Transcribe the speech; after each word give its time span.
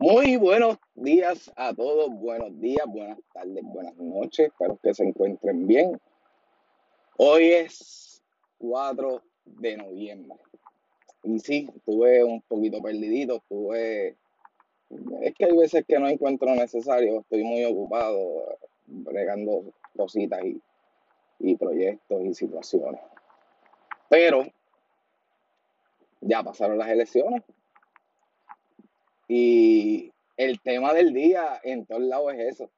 Muy 0.00 0.36
buenos 0.36 0.78
días 0.94 1.50
a 1.56 1.74
todos, 1.74 2.08
buenos 2.08 2.56
días, 2.60 2.86
buenas 2.86 3.18
tardes, 3.32 3.64
buenas 3.64 3.96
noches, 3.96 4.46
espero 4.46 4.78
que 4.80 4.94
se 4.94 5.02
encuentren 5.02 5.66
bien. 5.66 6.00
Hoy 7.16 7.50
es 7.50 8.22
4 8.58 9.20
de 9.44 9.76
noviembre 9.76 10.38
y 11.24 11.40
sí, 11.40 11.68
estuve 11.74 12.22
un 12.22 12.40
poquito 12.42 12.80
perdidito, 12.80 13.38
estuve... 13.38 14.16
Es 15.22 15.34
que 15.34 15.46
hay 15.46 15.56
veces 15.56 15.84
que 15.84 15.98
no 15.98 16.06
encuentro 16.06 16.54
necesario, 16.54 17.18
estoy 17.18 17.42
muy 17.42 17.64
ocupado 17.64 18.56
bregando 18.86 19.64
cositas 19.96 20.44
y, 20.44 20.62
y 21.40 21.56
proyectos 21.56 22.22
y 22.24 22.34
situaciones. 22.34 23.00
Pero 24.08 24.46
ya 26.20 26.44
pasaron 26.44 26.78
las 26.78 26.88
elecciones 26.88 27.42
y 29.28 30.10
el 30.38 30.60
tema 30.60 30.94
del 30.94 31.12
día 31.12 31.60
en 31.62 31.84
todos 31.84 32.02
lados 32.02 32.32
es 32.34 32.54
eso. 32.54 32.70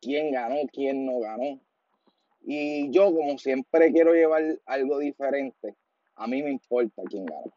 ¿Quién 0.00 0.30
ganó? 0.30 0.56
¿Quién 0.70 1.06
no 1.06 1.20
ganó? 1.20 1.58
Y 2.42 2.90
yo, 2.90 3.12
como 3.12 3.38
siempre 3.38 3.90
quiero 3.90 4.12
llevar 4.12 4.60
algo 4.66 4.98
diferente, 4.98 5.74
a 6.14 6.26
mí 6.26 6.42
me 6.42 6.50
importa 6.50 7.02
quién 7.08 7.24
ganó. 7.24 7.50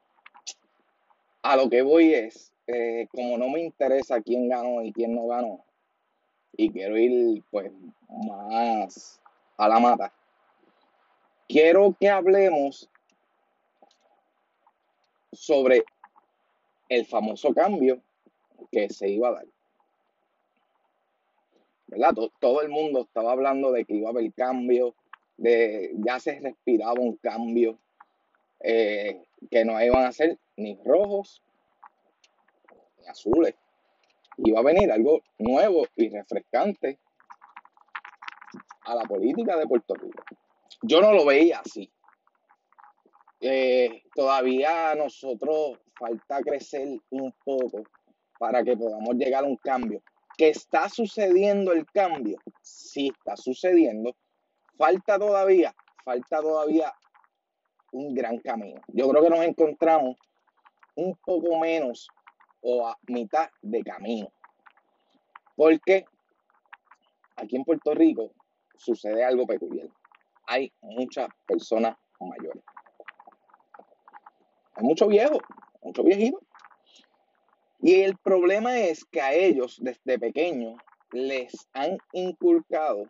A 1.44 1.56
lo 1.58 1.70
que 1.70 1.82
voy 1.82 2.14
es, 2.14 2.54
eh, 2.68 3.08
como 3.12 3.38
no 3.38 3.50
me 3.50 3.62
interesa 3.62 4.22
quién 4.22 4.48
ganó 4.48 4.82
y 4.82 4.92
quién 4.94 5.14
no 5.14 5.28
ganó, 5.28 5.64
y 6.54 6.72
quiero 6.72 6.98
ir 6.98 7.44
pues 7.52 7.72
más 8.08 9.22
a 9.58 9.68
la 9.68 9.80
mata, 9.80 10.14
quiero 11.48 11.96
que 12.00 12.10
hablemos 12.10 12.90
sobre 15.32 15.84
el 16.90 17.06
famoso 17.06 17.54
cambio 17.54 18.02
que 18.72 18.90
se 18.90 19.10
iba 19.10 19.30
a 19.30 19.34
dar. 19.34 19.46
¿Verdad? 21.88 22.14
Todo, 22.40 22.62
el 22.62 22.70
mundo 22.70 23.02
estaba 23.02 23.32
hablando 23.32 23.72
de 23.72 23.86
que 23.86 23.96
iba 23.96 24.10
a 24.10 24.12
haber 24.12 24.32
cambio, 24.34 24.96
de 25.38 25.94
ya 25.98 26.20
se 26.20 26.40
respiraba 26.40 27.00
un 27.00 27.16
cambio, 27.18 27.80
eh, 28.60 29.24
que 29.50 29.66
no 29.66 29.82
iban 29.82 30.06
a 30.06 30.12
ser 30.12 30.38
ni 30.58 30.78
rojos 30.84 31.42
ni 33.00 33.08
azules. 33.08 33.56
Iba 34.38 34.60
a 34.60 34.64
venir 34.64 34.92
algo 34.92 35.22
nuevo 35.38 35.88
y 35.96 36.10
refrescante 36.10 37.00
a 38.84 38.96
la 38.96 39.04
política 39.04 39.58
de 39.58 39.68
Puerto 39.68 39.96
Rico. 39.96 40.24
Yo 40.82 41.02
no 41.02 41.14
lo 41.14 41.26
veía 41.26 41.60
así. 41.60 41.92
Eh, 43.42 44.04
todavía 44.14 44.96
nosotros 44.96 45.80
falta 46.00 46.42
crecer 46.42 47.00
un 47.10 47.32
poco 47.44 47.84
para 48.40 48.64
que 48.64 48.76
podamos 48.76 49.16
llegar 49.16 49.44
a 49.44 49.48
un 49.48 49.58
cambio. 49.58 50.02
¿Que 50.38 50.50
está 50.50 50.88
sucediendo 50.88 51.74
el 51.74 51.86
cambio? 51.86 52.40
Sí, 52.62 53.12
está 53.16 53.36
sucediendo. 53.36 54.16
Falta 54.78 55.20
todavía, 55.20 55.76
falta 56.06 56.40
todavía 56.40 56.94
un 57.92 58.16
gran 58.16 58.38
camino. 58.40 58.82
Yo 58.88 59.10
creo 59.10 59.22
que 59.22 59.30
nos 59.30 59.44
encontramos 59.44 60.16
un 60.96 61.16
poco 61.26 61.60
menos 61.60 62.08
o 62.62 62.88
a 62.88 62.98
mitad 63.08 63.50
de 63.62 63.84
camino. 63.84 64.32
Porque 65.56 66.06
aquí 67.36 67.58
en 67.58 67.66
Puerto 67.66 67.94
Rico 67.94 68.32
sucede 68.78 69.26
algo 69.26 69.46
peculiar. 69.46 69.90
Hay 70.48 70.72
muchas 70.82 71.28
personas 71.46 71.98
mayores. 72.22 72.64
Hay 74.76 74.86
muchos 74.86 75.10
viejos, 75.10 75.40
muchos 75.90 76.06
viejitos. 76.06 76.42
Y 77.82 78.02
el 78.02 78.18
problema 78.18 78.78
es 78.78 79.06
que 79.06 79.22
a 79.22 79.34
ellos 79.34 79.78
desde 79.82 80.20
pequeños 80.20 80.80
les 81.12 81.68
han 81.74 81.98
inculcado 82.14 83.10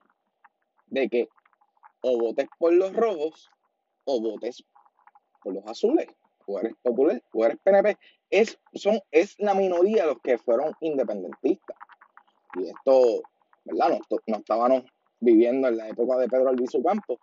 de 0.87 1.09
que 1.09 1.29
o 2.01 2.17
votes 2.17 2.47
por 2.57 2.73
los 2.73 2.93
rojos 2.93 3.49
o 4.05 4.21
votes 4.21 4.63
por 5.43 5.53
los 5.53 5.65
azules. 5.65 6.07
O 6.45 6.59
eres 6.59 6.73
popular 6.81 7.21
o 7.33 7.45
eres 7.45 7.57
PNP. 7.63 7.97
Es, 8.29 8.59
son, 8.73 8.99
es 9.11 9.35
la 9.39 9.53
minoría 9.53 10.05
los 10.05 10.19
que 10.21 10.37
fueron 10.37 10.73
independentistas. 10.79 11.77
Y 12.55 12.69
esto, 12.69 13.21
¿verdad? 13.65 13.99
No, 14.09 14.17
no 14.27 14.37
estábamos 14.37 14.83
viviendo 15.19 15.67
en 15.67 15.77
la 15.77 15.89
época 15.89 16.17
de 16.17 16.27
Pedro 16.27 16.49
Albizu 16.49 16.81
Campos. 16.81 17.19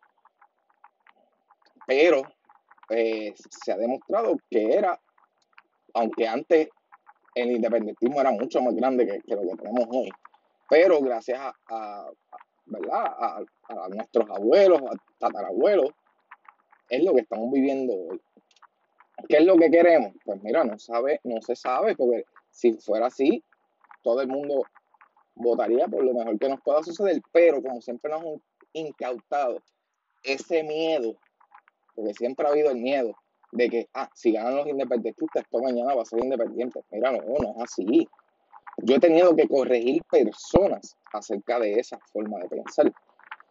Pero 1.87 2.23
pues, 2.87 3.35
se 3.51 3.73
ha 3.73 3.77
demostrado 3.77 4.37
que 4.51 4.75
era, 4.75 5.01
aunque 5.97 6.29
antes 6.29 6.69
el 7.35 7.53
independentismo 7.53 8.21
era 8.21 8.31
mucho 8.31 8.61
más 8.63 8.75
grande 8.75 9.07
que, 9.07 9.35
lo 9.35 9.43
que 9.43 9.57
tenemos 9.57 9.87
hoy, 9.91 10.11
pero 10.69 11.01
gracias 11.01 11.41
a, 11.69 12.11
¿verdad? 12.67 13.05
A, 13.69 13.89
nuestros 13.89 14.29
abuelos, 14.31 14.81
a 14.83 14.97
tatarabuelos, 15.19 15.91
es 16.89 17.03
lo 17.03 17.15
que 17.15 17.23
estamos 17.23 17.51
viviendo 17.53 17.93
hoy. 17.95 18.21
¿Qué 19.29 19.39
es 19.39 19.45
lo 19.45 19.57
que 19.57 19.71
queremos? 19.71 20.13
Pues 20.25 20.43
mira, 20.43 20.65
no 20.65 20.79
sabe, 20.79 21.21
no 21.25 21.41
se 21.41 21.57
sabe, 21.57 21.97
porque 21.97 22.25
si 22.51 22.75
fuera 22.75 23.07
así, 23.07 23.43
todo 24.03 24.21
el 24.21 24.29
mundo 24.29 24.63
votaría 25.35 25.89
por 25.89 26.05
lo 26.05 26.15
mejor 26.15 26.39
que 26.39 26.49
nos 26.49 26.61
pueda 26.61 26.83
suceder, 26.83 27.21
pero 27.33 27.63
como 27.63 27.81
siempre 27.81 28.11
nos 28.11 28.23
han 28.23 28.43
incautado 28.73 29.63
ese 30.23 30.63
miedo 30.63 31.17
porque 31.97 32.15
siempre 32.15 32.47
ha 32.47 32.51
habido 32.51 32.71
el 32.71 32.77
miedo 32.77 33.17
de 33.57 33.71
que, 33.71 33.89
ah, 33.95 34.09
si 34.15 34.33
ganan 34.33 34.57
los 34.57 34.67
independentistas, 34.67 35.43
esto 35.43 35.61
mañana 35.61 35.95
va 35.95 36.03
a 36.03 36.05
ser 36.05 36.23
independiente. 36.23 36.83
Mira, 36.91 37.13
no, 37.13 37.19
no 37.19 37.51
es 37.51 37.63
así. 37.63 38.07
Yo 38.79 38.97
he 38.97 39.01
tenido 39.01 39.35
que 39.35 39.49
corregir 39.49 40.03
personas 40.11 40.97
acerca 41.13 41.59
de 41.59 41.81
esa 41.81 41.99
forma 42.13 42.39
de 42.41 42.49
pensar. 42.49 42.93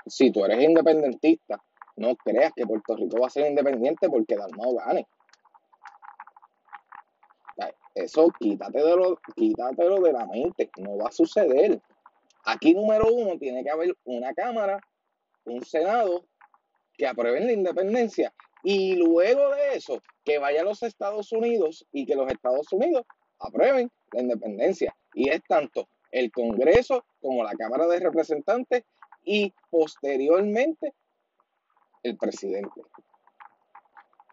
Si 0.05 0.31
tú 0.31 0.45
eres 0.45 0.63
independentista, 0.63 1.61
no 1.95 2.15
creas 2.15 2.53
que 2.55 2.65
Puerto 2.67 2.95
Rico 2.95 3.19
va 3.19 3.27
a 3.27 3.31
ser 3.31 3.47
independiente 3.47 4.07
porque 4.09 4.35
Dalmau 4.35 4.75
gane. 4.75 5.07
Eso 7.95 8.27
quítatelo, 8.37 9.17
quítatelo 9.35 10.01
de 10.01 10.11
la 10.11 10.25
mente, 10.25 10.69
no 10.77 10.97
va 10.97 11.07
a 11.07 11.11
suceder. 11.13 11.81
Aquí 12.43 12.73
número 12.73 13.07
uno 13.07 13.37
tiene 13.39 13.63
que 13.63 13.69
haber 13.69 13.95
una 14.03 14.33
Cámara, 14.33 14.81
un 15.45 15.63
Senado 15.63 16.25
que 16.97 17.07
aprueben 17.07 17.45
la 17.45 17.53
independencia 17.53 18.33
y 18.65 18.95
luego 18.95 19.51
de 19.51 19.75
eso 19.75 20.01
que 20.23 20.39
vaya 20.39 20.61
a 20.61 20.63
los 20.63 20.81
Estados 20.81 21.31
Unidos 21.31 21.85
y 21.91 22.07
que 22.07 22.15
los 22.15 22.31
Estados 22.31 22.73
Unidos 22.73 23.05
aprueben 23.37 23.91
la 24.11 24.21
independencia. 24.21 24.95
Y 25.13 25.29
es 25.29 25.43
tanto 25.47 25.87
el 26.11 26.31
Congreso 26.31 27.05
como 27.21 27.43
la 27.43 27.53
Cámara 27.53 27.85
de 27.85 27.99
Representantes 27.99 28.83
y 29.23 29.53
posteriormente 29.69 30.95
el 32.01 32.17
presidente. 32.17 32.81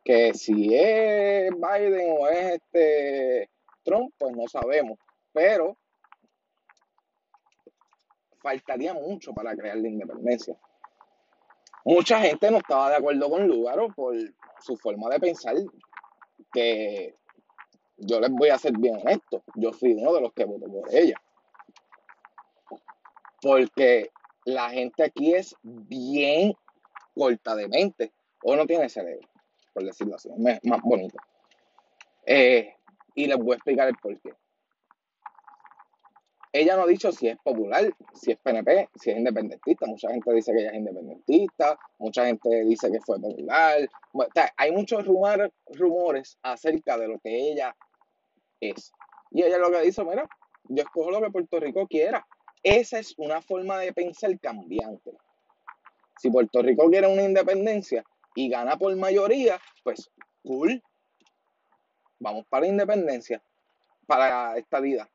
Que 0.03 0.32
si 0.32 0.75
es 0.75 1.50
Biden 1.50 2.16
o 2.19 2.26
es 2.26 2.54
este 2.54 3.50
Trump, 3.82 4.14
pues 4.16 4.34
no 4.34 4.49
sabemos. 4.49 4.99
Pero 5.34 5.76
faltaría 8.41 8.94
mucho 8.94 9.34
para 9.34 9.54
crear 9.54 9.76
la 9.76 9.88
independencia. 9.88 10.56
Mucha 11.84 12.20
gente 12.20 12.50
no 12.50 12.59
estaba 12.59 12.91
de 12.91 12.97
acuerdo 12.97 13.28
con 13.28 13.47
Lugaro 13.47 13.88
por 13.88 14.15
su 14.60 14.76
forma 14.76 15.09
de 15.10 15.19
pensar, 15.19 15.56
que 16.53 17.16
yo 17.97 18.20
les 18.20 18.31
voy 18.31 18.50
a 18.50 18.59
ser 18.59 18.72
bien 18.78 18.97
honesto, 18.97 19.43
yo 19.56 19.72
fui 19.72 19.94
uno 19.94 20.12
de 20.15 20.20
los 20.20 20.32
que 20.32 20.44
votó 20.44 20.66
por 20.66 20.94
ella. 20.94 21.16
Porque 23.41 24.10
la 24.44 24.70
gente 24.70 25.04
aquí 25.04 25.34
es 25.34 25.56
bien 25.62 26.54
corta 27.15 27.56
de 27.56 27.69
mente, 27.69 28.12
o 28.44 28.54
no 28.54 28.66
tiene 28.66 28.88
cerebro, 28.88 29.28
por 29.72 29.84
decirlo 29.84 30.16
así, 30.16 30.28
más 30.38 30.82
bonito. 30.82 31.19
Eh, 32.26 32.76
y 33.14 33.26
les 33.26 33.37
voy 33.38 33.53
a 33.53 33.54
explicar 33.54 33.88
el 33.88 33.97
porqué. 33.97 34.35
Ella 36.54 36.76
no 36.76 36.82
ha 36.82 36.87
dicho 36.87 37.10
si 37.12 37.28
es 37.28 37.38
popular, 37.38 37.90
si 38.12 38.32
es 38.32 38.38
PNP, 38.38 38.90
si 38.94 39.10
es 39.10 39.16
independentista. 39.16 39.87
Mucha 39.87 40.10
gente 40.10 40.34
dice 40.34 40.52
que 40.52 40.60
ella 40.60 40.70
es 40.70 40.76
independentista, 40.76 41.78
mucha 41.99 42.26
gente 42.26 42.64
dice 42.64 42.93
que 42.93 43.00
fue 43.00 43.19
popular. 43.19 43.88
hay 44.58 44.70
muchos 44.70 45.06
rumores, 45.06 46.38
acerca 46.43 46.99
de 46.99 47.08
lo 47.08 47.19
que 47.20 47.52
ella 47.52 47.75
es. 48.60 48.93
Y 49.31 49.43
ella 49.43 49.56
lo 49.56 49.70
que 49.70 49.81
dice, 49.81 50.04
mira, 50.04 50.28
yo 50.64 50.82
escojo 50.82 51.10
lo 51.10 51.22
que 51.22 51.31
Puerto 51.31 51.58
Rico 51.58 51.87
quiera. 51.87 52.26
Esa 52.62 52.99
es 52.99 53.14
una 53.16 53.40
forma 53.40 53.78
de 53.78 53.94
pensar 53.94 54.38
cambiante. 54.38 55.12
Si 56.19 56.31
Puerto 56.31 56.60
Rico 56.60 56.90
quiere 56.90 57.06
una 57.06 57.22
independencia 57.22 58.04
y 58.34 58.50
gana 58.50 58.76
por 58.76 58.94
mayoría, 58.96 59.58
pues 59.82 60.10
cool. 60.43 60.82
Vamos 62.19 62.44
para 62.50 62.66
la 62.66 62.72
independencia, 62.72 63.43
para 64.06 64.56
esta 64.58 64.81
vida. 64.81 65.10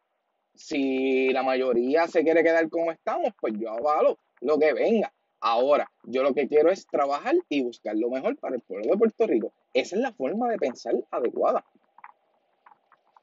Si 0.57 1.29
la 1.29 1.43
mayoría 1.43 2.07
se 2.07 2.23
quiere 2.23 2.43
quedar 2.43 2.67
como 2.69 2.91
estamos, 2.91 3.31
pues 3.39 3.53
yo 3.57 3.71
avalo 3.71 4.17
lo 4.41 4.57
que 4.57 4.73
venga. 4.73 5.13
Ahora, 5.39 5.89
yo 6.03 6.23
lo 6.23 6.33
que 6.33 6.47
quiero 6.47 6.71
es 6.71 6.87
trabajar 6.87 7.35
y 7.47 7.61
buscar 7.63 7.95
lo 7.95 8.09
mejor 8.09 8.35
para 8.37 8.55
el 8.55 8.61
pueblo 8.61 8.91
de 8.91 8.97
Puerto 8.97 9.27
Rico. 9.27 9.53
Esa 9.73 9.95
es 9.95 10.01
la 10.01 10.11
forma 10.11 10.49
de 10.49 10.57
pensar 10.57 10.95
adecuada. 11.11 11.63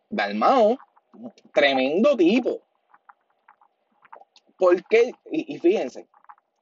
Dalmao 0.08 0.78
tremendo 1.52 2.16
tipo. 2.16 2.62
Porque, 4.56 5.12
y, 5.30 5.58
fíjense, 5.58 6.06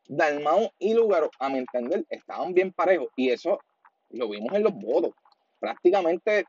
Dalmau 0.08 0.70
y 0.78 0.94
Lugaro, 0.94 1.30
a 1.38 1.50
mi 1.50 1.58
entender, 1.58 2.06
estaban 2.08 2.54
bien 2.54 2.72
parejos. 2.72 3.08
Y 3.16 3.28
eso 3.28 3.60
lo 4.08 4.30
vimos 4.30 4.54
en 4.54 4.62
los 4.62 4.74
votos. 4.74 5.14
Prácticamente 5.60 6.46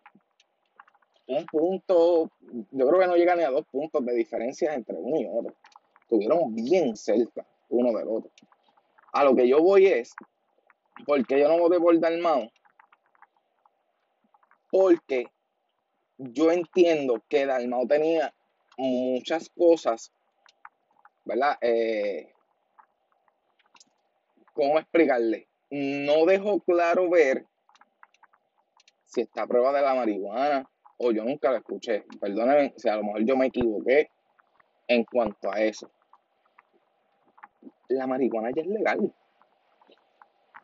un 1.27 1.45
punto, 1.45 2.31
yo 2.71 2.87
creo 2.87 2.99
que 2.99 3.07
no 3.07 3.15
llega 3.15 3.35
ni 3.35 3.43
a 3.43 3.49
dos 3.49 3.65
puntos 3.65 4.05
de 4.05 4.13
diferencia 4.13 4.73
entre 4.73 4.95
uno 4.95 5.19
y 5.19 5.25
otro. 5.25 5.55
Estuvieron 6.01 6.53
bien 6.53 6.95
cerca 6.95 7.45
uno 7.69 7.97
del 7.97 8.07
otro. 8.07 8.31
A 9.13 9.23
lo 9.23 9.35
que 9.35 9.47
yo 9.47 9.61
voy 9.61 9.87
es, 9.87 10.13
porque 11.05 11.39
yo 11.39 11.47
no 11.47 11.57
voté 11.57 11.79
por 11.79 11.97
Dalmau, 11.99 12.51
porque 14.69 15.27
yo 16.17 16.51
entiendo 16.51 17.23
que 17.29 17.45
Dalmau 17.45 17.87
tenía 17.87 18.33
muchas 18.77 19.49
cosas, 19.49 20.11
¿verdad? 21.23 21.57
Eh, 21.61 22.33
¿Cómo 24.53 24.77
explicarle? 24.77 25.47
No 25.69 26.25
dejó 26.25 26.59
claro 26.59 27.09
ver 27.09 27.47
si 29.05 29.21
está 29.21 29.43
a 29.43 29.47
prueba 29.47 29.71
de 29.71 29.81
la 29.81 29.95
marihuana 29.95 30.69
o 30.97 31.11
yo 31.11 31.23
nunca 31.23 31.51
la 31.51 31.57
escuché. 31.57 32.05
Perdónenme 32.19 32.73
si 32.77 32.89
a 32.89 32.95
lo 32.95 33.03
mejor 33.03 33.25
yo 33.25 33.35
me 33.35 33.47
equivoqué 33.47 34.09
en 34.87 35.03
cuanto 35.05 35.51
a 35.51 35.61
eso. 35.61 35.89
La 37.89 38.07
marihuana 38.07 38.51
ya 38.55 38.61
es 38.61 38.67
legal. 38.67 39.13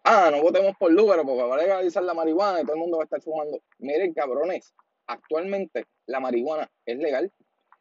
Ah, 0.03 0.29
no 0.31 0.41
votemos 0.41 0.75
por 0.77 0.91
Lugaro 0.91 1.23
porque 1.23 1.43
va 1.43 1.55
a 1.55 1.59
legalizar 1.59 2.03
la 2.03 2.13
marihuana 2.13 2.61
y 2.61 2.63
todo 2.63 2.73
el 2.73 2.79
mundo 2.79 2.97
va 2.97 3.03
a 3.03 3.05
estar 3.05 3.21
fumando. 3.21 3.61
Miren, 3.79 4.13
cabrones, 4.13 4.73
actualmente 5.07 5.85
la 6.05 6.19
marihuana 6.19 6.69
es 6.85 6.97
legal. 6.97 7.31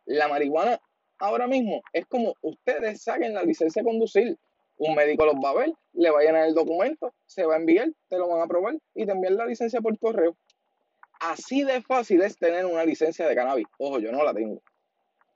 La 0.05 0.29
marihuana 0.29 0.81
ahora 1.19 1.47
mismo 1.47 1.83
es 1.93 2.07
como 2.07 2.35
ustedes 2.43 3.03
saquen 3.03 3.35
la 3.35 3.43
licencia 3.43 3.83
de 3.83 3.89
conducir. 3.89 4.39
Un 4.77 4.95
médico 4.95 5.25
los 5.25 5.35
va 5.37 5.51
a 5.51 5.55
ver, 5.55 5.73
le 5.93 6.11
va 6.11 6.21
a 6.21 6.23
llenar 6.23 6.47
el 6.47 6.55
documento, 6.55 7.13
se 7.27 7.45
va 7.45 7.55
a 7.55 7.59
enviar, 7.59 7.89
te 8.09 8.17
lo 8.17 8.29
van 8.29 8.41
a 8.41 8.45
aprobar 8.45 8.77
y 8.95 9.07
te 9.07 9.13
envían 9.13 9.37
la 9.37 9.47
licencia 9.47 9.81
por 9.81 9.99
correo. 9.99 10.37
Así 11.21 11.65
de 11.65 11.83
fácil 11.83 12.23
es 12.23 12.39
tener 12.39 12.65
una 12.65 12.85
licencia 12.85 13.27
de 13.27 13.35
cannabis. 13.35 13.67
Ojo, 13.79 13.99
yo 13.99 14.13
no 14.13 14.23
la 14.23 14.33
tengo. 14.33 14.63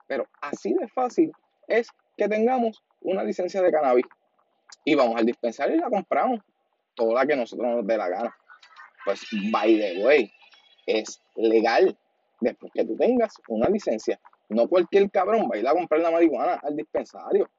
Pero 0.07 0.27
así 0.41 0.73
de 0.73 0.87
fácil 0.87 1.31
es 1.67 1.89
que 2.15 2.29
tengamos 2.29 2.81
una 3.01 3.23
licencia 3.23 3.61
de 3.61 3.71
cannabis. 3.71 4.05
Y 4.85 4.95
vamos 4.95 5.17
al 5.17 5.25
dispensario 5.25 5.75
y 5.75 5.79
la 5.79 5.89
compramos. 5.89 6.39
Toda 6.95 7.15
la 7.15 7.25
que 7.25 7.35
nosotros 7.35 7.67
nos 7.67 7.87
dé 7.87 7.97
la 7.97 8.07
gana. 8.07 8.35
Pues, 9.03 9.25
by 9.51 9.77
the 9.77 10.05
way, 10.05 10.31
es 10.85 11.19
legal 11.35 11.97
después 12.39 12.71
que 12.73 12.85
tú 12.85 12.95
tengas 12.95 13.33
una 13.49 13.67
licencia. 13.67 14.19
No 14.49 14.69
cualquier 14.69 15.09
cabrón 15.09 15.49
va 15.51 15.55
a 15.55 15.57
ir 15.57 15.67
a 15.67 15.73
comprar 15.73 15.99
la 16.01 16.11
marihuana 16.11 16.59
al 16.63 16.75
dispensario. 16.77 17.49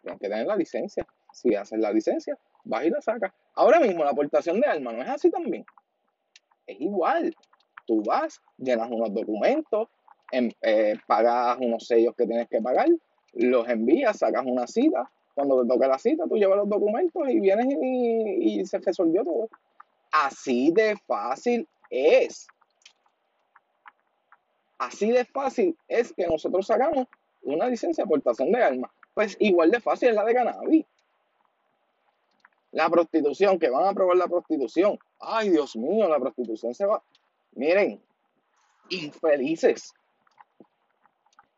Tienes 0.00 0.20
que 0.20 0.28
tener 0.28 0.46
la 0.46 0.56
licencia. 0.56 1.06
Si 1.32 1.54
haces 1.54 1.78
la 1.78 1.92
licencia, 1.92 2.38
vas 2.64 2.84
y 2.84 2.90
la 2.90 3.02
sacas. 3.02 3.32
Ahora 3.54 3.80
mismo 3.80 4.04
la 4.04 4.10
aportación 4.10 4.60
de 4.60 4.66
armas 4.66 4.94
no 4.94 5.02
es 5.02 5.08
así 5.08 5.30
también 5.30 5.66
es 6.66 6.80
igual. 6.80 7.34
Tú 7.86 8.02
vas, 8.02 8.40
llenas 8.56 8.90
unos 8.90 9.12
documentos, 9.12 9.88
em, 10.32 10.50
eh, 10.62 10.94
pagas 11.06 11.58
unos 11.60 11.86
sellos 11.86 12.14
que 12.16 12.26
tienes 12.26 12.48
que 12.48 12.60
pagar, 12.60 12.88
los 13.34 13.68
envías, 13.68 14.18
sacas 14.18 14.44
una 14.46 14.66
cita. 14.66 15.10
Cuando 15.34 15.62
te 15.62 15.68
toque 15.68 15.86
la 15.88 15.98
cita, 15.98 16.24
tú 16.28 16.36
llevas 16.36 16.58
los 16.58 16.68
documentos 16.68 17.28
y 17.28 17.40
vienes 17.40 17.66
y, 17.68 18.60
y 18.60 18.66
se 18.66 18.78
resolvió 18.78 19.24
todo. 19.24 19.48
Así 20.12 20.70
de 20.70 20.96
fácil 21.06 21.66
es. 21.90 22.46
Así 24.78 25.10
de 25.10 25.24
fácil 25.24 25.76
es 25.88 26.12
que 26.12 26.26
nosotros 26.26 26.66
sacamos 26.66 27.06
una 27.42 27.68
licencia 27.68 28.04
de 28.04 28.06
aportación 28.06 28.52
de 28.52 28.62
armas. 28.62 28.90
Pues 29.14 29.36
igual 29.40 29.70
de 29.70 29.80
fácil 29.80 30.10
es 30.10 30.14
la 30.14 30.24
de 30.24 30.34
cannabis. 30.34 30.86
La 32.74 32.90
prostitución, 32.90 33.60
que 33.60 33.70
van 33.70 33.84
a 33.84 33.90
aprobar 33.90 34.16
la 34.16 34.26
prostitución. 34.26 34.98
Ay, 35.20 35.50
Dios 35.50 35.76
mío, 35.76 36.08
la 36.08 36.18
prostitución 36.18 36.74
se 36.74 36.84
va. 36.84 37.00
Miren, 37.52 38.02
infelices. 38.88 39.94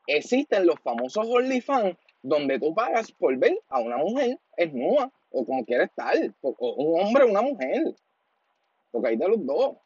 Existen 0.06 0.66
los 0.66 0.78
famosos 0.80 1.26
OnlyFans 1.26 1.96
donde 2.22 2.60
tú 2.60 2.74
pagas 2.74 3.10
por 3.12 3.34
ver 3.38 3.58
a 3.70 3.80
una 3.80 3.96
mujer 3.96 4.38
nueva 4.74 5.10
o 5.30 5.46
como 5.46 5.64
quiera 5.64 5.84
estar, 5.84 6.14
o 6.42 6.74
un 6.74 7.00
hombre 7.00 7.24
o 7.24 7.28
una 7.28 7.40
mujer. 7.40 7.94
Porque 8.90 9.08
hay 9.08 9.16
de 9.16 9.28
los 9.28 9.46
dos. 9.46 9.76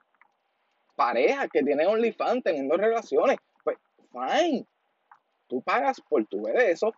Parejas 0.96 1.48
que 1.52 1.62
tienen 1.62 1.86
OnlyFans 1.86 2.42
teniendo 2.42 2.76
relaciones. 2.76 3.36
Pues, 3.62 3.78
fine. 4.10 4.66
Tú 5.46 5.62
pagas 5.62 6.00
por 6.08 6.26
tu 6.26 6.42
ver 6.42 6.56
eso. 6.56 6.92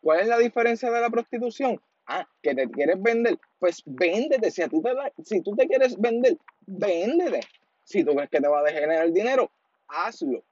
¿Cuál 0.00 0.20
es 0.20 0.28
la 0.28 0.38
diferencia 0.38 0.90
de 0.90 0.98
la 0.98 1.10
prostitución? 1.10 1.78
Ah, 2.06 2.26
que 2.40 2.54
te 2.54 2.68
quieres 2.70 3.02
vender, 3.02 3.38
pues 3.58 3.82
véndete. 3.84 4.50
Si, 4.50 4.66
tú 4.68 4.80
te, 4.80 4.90
si 5.24 5.40
tú 5.42 5.56
te 5.56 5.66
quieres 5.66 5.98
vender, 5.98 6.36
véndete. 6.66 7.40
Si 7.82 8.04
tú 8.04 8.14
crees 8.14 8.30
que 8.30 8.40
te 8.40 8.48
va 8.48 8.60
a 8.60 8.70
generar 8.70 9.10
dinero, 9.12 9.50
hazlo. 9.88 10.44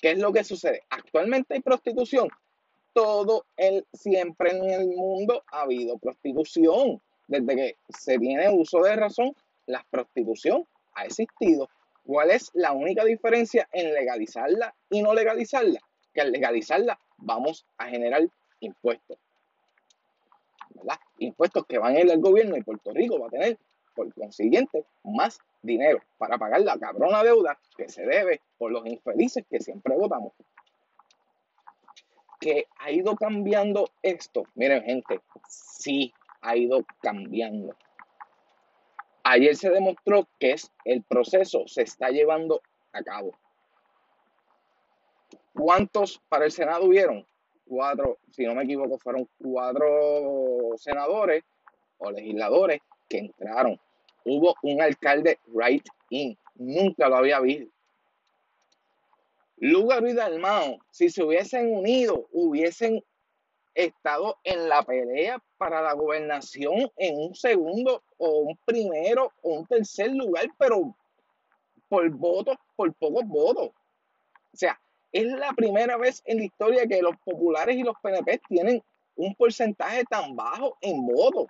¿Qué 0.00 0.12
es 0.12 0.18
lo 0.18 0.32
que 0.32 0.44
sucede? 0.44 0.82
Actualmente 0.90 1.54
hay 1.54 1.60
prostitución. 1.60 2.28
Todo 2.92 3.46
el, 3.56 3.86
siempre 3.92 4.50
en 4.50 4.64
el 4.64 4.86
mundo 4.88 5.42
ha 5.50 5.62
habido 5.62 5.96
prostitución. 5.98 7.00
Desde 7.26 7.56
que 7.56 7.76
se 7.88 8.18
tiene 8.18 8.50
uso 8.50 8.82
de 8.82 8.96
razón, 8.96 9.34
la 9.66 9.86
prostitución 9.90 10.66
ha 10.94 11.06
existido. 11.06 11.68
¿Cuál 12.04 12.32
es 12.32 12.50
la 12.52 12.72
única 12.72 13.04
diferencia 13.04 13.68
en 13.72 13.94
legalizarla 13.94 14.74
y 14.90 15.02
no 15.02 15.14
legalizarla? 15.14 15.80
Que 16.12 16.20
al 16.20 16.32
legalizarla 16.32 16.98
vamos 17.16 17.64
a 17.78 17.86
generar 17.88 18.28
impuestos. 18.60 19.18
Impuestos 21.18 21.66
que 21.66 21.78
van 21.78 21.96
a 21.96 22.00
ir 22.00 22.10
al 22.10 22.20
gobierno 22.20 22.56
y 22.56 22.62
Puerto 22.62 22.92
Rico 22.92 23.18
va 23.18 23.26
a 23.26 23.30
tener, 23.30 23.58
por 23.94 24.12
consiguiente, 24.14 24.84
más 25.04 25.38
dinero 25.62 26.00
para 26.18 26.38
pagar 26.38 26.62
la 26.62 26.78
cabrona 26.78 27.22
deuda 27.22 27.58
que 27.76 27.88
se 27.88 28.04
debe 28.04 28.40
por 28.58 28.72
los 28.72 28.86
infelices 28.86 29.44
que 29.48 29.60
siempre 29.60 29.96
votamos. 29.96 30.32
Que 32.40 32.66
ha 32.78 32.90
ido 32.90 33.14
cambiando 33.16 33.88
esto. 34.02 34.44
Miren, 34.54 34.82
gente, 34.82 35.20
sí 35.48 36.12
ha 36.40 36.56
ido 36.56 36.84
cambiando. 37.00 37.76
Ayer 39.24 39.56
se 39.56 39.70
demostró 39.70 40.28
que 40.40 40.52
es, 40.52 40.72
el 40.84 41.02
proceso 41.04 41.68
se 41.68 41.82
está 41.82 42.10
llevando 42.10 42.60
a 42.92 43.02
cabo. 43.02 43.32
¿Cuántos 45.54 46.20
para 46.28 46.46
el 46.46 46.52
Senado 46.52 46.86
hubieron? 46.86 47.26
Cuatro, 47.66 48.18
si 48.30 48.44
no 48.44 48.54
me 48.54 48.64
equivoco, 48.64 48.98
fueron 48.98 49.28
cuatro 49.38 50.72
senadores 50.76 51.44
o 51.98 52.10
legisladores 52.10 52.80
que 53.08 53.18
entraron. 53.18 53.78
Hubo 54.24 54.54
un 54.62 54.80
alcalde 54.80 55.38
right 55.54 55.86
in, 56.10 56.36
nunca 56.54 57.08
lo 57.08 57.16
había 57.16 57.40
visto. 57.40 57.72
Lugar 59.56 60.06
y 60.06 60.12
Dalmao, 60.12 60.78
si 60.90 61.08
se 61.08 61.22
hubiesen 61.22 61.72
unido, 61.72 62.26
hubiesen 62.32 63.02
estado 63.74 64.36
en 64.44 64.68
la 64.68 64.82
pelea 64.82 65.42
para 65.56 65.80
la 65.80 65.92
gobernación 65.92 66.90
en 66.96 67.16
un 67.16 67.34
segundo 67.34 68.02
o 68.18 68.40
un 68.40 68.56
primero 68.64 69.32
o 69.42 69.54
un 69.60 69.66
tercer 69.66 70.10
lugar, 70.10 70.46
pero 70.58 70.94
por 71.88 72.08
votos, 72.10 72.56
por 72.74 72.92
pocos 72.94 73.24
votos. 73.26 73.68
O 73.68 74.56
sea, 74.56 74.80
es 75.12 75.26
la 75.26 75.52
primera 75.52 75.96
vez 75.96 76.22
en 76.24 76.38
la 76.38 76.44
historia 76.44 76.86
que 76.86 77.02
los 77.02 77.16
populares 77.18 77.76
y 77.76 77.82
los 77.82 77.96
PNP 78.02 78.40
tienen 78.48 78.82
un 79.16 79.34
porcentaje 79.34 80.04
tan 80.04 80.34
bajo 80.34 80.78
en 80.80 81.06
votos. 81.06 81.46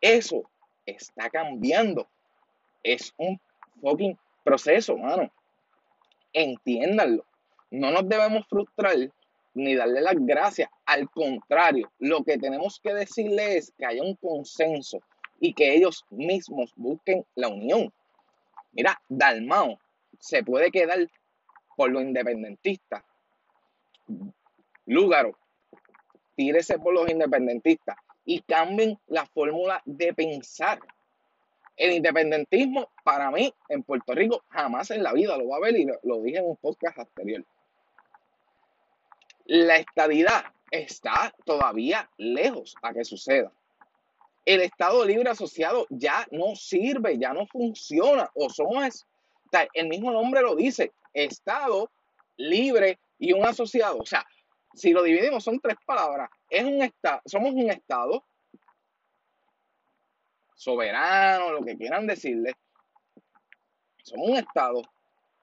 Eso 0.00 0.42
está 0.84 1.30
cambiando. 1.30 2.06
Es 2.82 3.14
un 3.16 3.40
fucking 3.80 4.18
proceso, 4.44 4.96
mano. 4.96 5.30
Entiéndanlo. 6.32 7.24
No 7.70 7.90
nos 7.90 8.08
debemos 8.08 8.46
frustrar 8.48 8.96
ni 9.54 9.74
darle 9.74 10.00
las 10.02 10.16
gracias. 10.18 10.68
Al 10.84 11.08
contrario, 11.08 11.90
lo 11.98 12.22
que 12.24 12.36
tenemos 12.36 12.80
que 12.80 12.92
decirle 12.92 13.56
es 13.56 13.72
que 13.78 13.86
haya 13.86 14.02
un 14.02 14.16
consenso 14.16 15.00
y 15.40 15.54
que 15.54 15.74
ellos 15.74 16.04
mismos 16.10 16.72
busquen 16.76 17.24
la 17.34 17.48
unión. 17.48 17.92
Mira, 18.72 19.00
Dalmao 19.08 19.78
se 20.18 20.42
puede 20.42 20.70
quedar 20.70 21.08
por 21.76 21.90
los 21.90 22.02
independentistas. 22.02 23.02
Lúgaro, 24.86 25.38
tírese 26.34 26.78
por 26.78 26.94
los 26.94 27.08
independentistas 27.08 27.96
y 28.24 28.40
cambien 28.42 28.98
la 29.06 29.26
fórmula 29.26 29.82
de 29.84 30.12
pensar. 30.12 30.80
El 31.76 31.92
independentismo, 31.92 32.90
para 33.02 33.30
mí, 33.30 33.52
en 33.68 33.82
Puerto 33.82 34.14
Rico, 34.14 34.44
jamás 34.48 34.90
en 34.90 35.02
la 35.02 35.12
vida 35.12 35.36
lo 35.38 35.48
va 35.48 35.56
a 35.56 35.60
ver 35.60 35.76
y 35.76 35.86
lo, 36.02 36.22
dije 36.22 36.38
en 36.38 36.46
un 36.46 36.56
podcast 36.56 36.98
anterior. 36.98 37.44
La 39.46 39.76
estadidad 39.76 40.44
está 40.70 41.34
todavía 41.44 42.08
lejos 42.18 42.76
a 42.82 42.92
que 42.92 43.04
suceda. 43.04 43.52
El 44.44 44.60
Estado 44.60 45.04
Libre 45.04 45.30
Asociado 45.30 45.86
ya 45.88 46.26
no 46.30 46.54
sirve, 46.56 47.18
ya 47.18 47.32
no 47.32 47.46
funciona, 47.46 48.30
o 48.34 48.50
somos 48.50 49.06
el 49.74 49.88
mismo 49.88 50.10
nombre 50.12 50.40
lo 50.40 50.56
dice, 50.56 50.92
Estado 51.12 51.90
libre 52.36 52.98
y 53.18 53.32
un 53.32 53.44
asociado. 53.44 53.98
O 53.98 54.06
sea, 54.06 54.26
si 54.74 54.92
lo 54.92 55.02
dividimos 55.02 55.44
son 55.44 55.60
tres 55.60 55.76
palabras. 55.84 56.30
Es 56.48 56.64
un 56.64 56.82
estado, 56.82 57.20
somos 57.26 57.52
un 57.52 57.70
Estado 57.70 58.24
soberano, 60.54 61.52
lo 61.52 61.64
que 61.64 61.76
quieran 61.76 62.06
decirle. 62.06 62.54
Somos 64.02 64.30
un 64.30 64.36
Estado. 64.36 64.82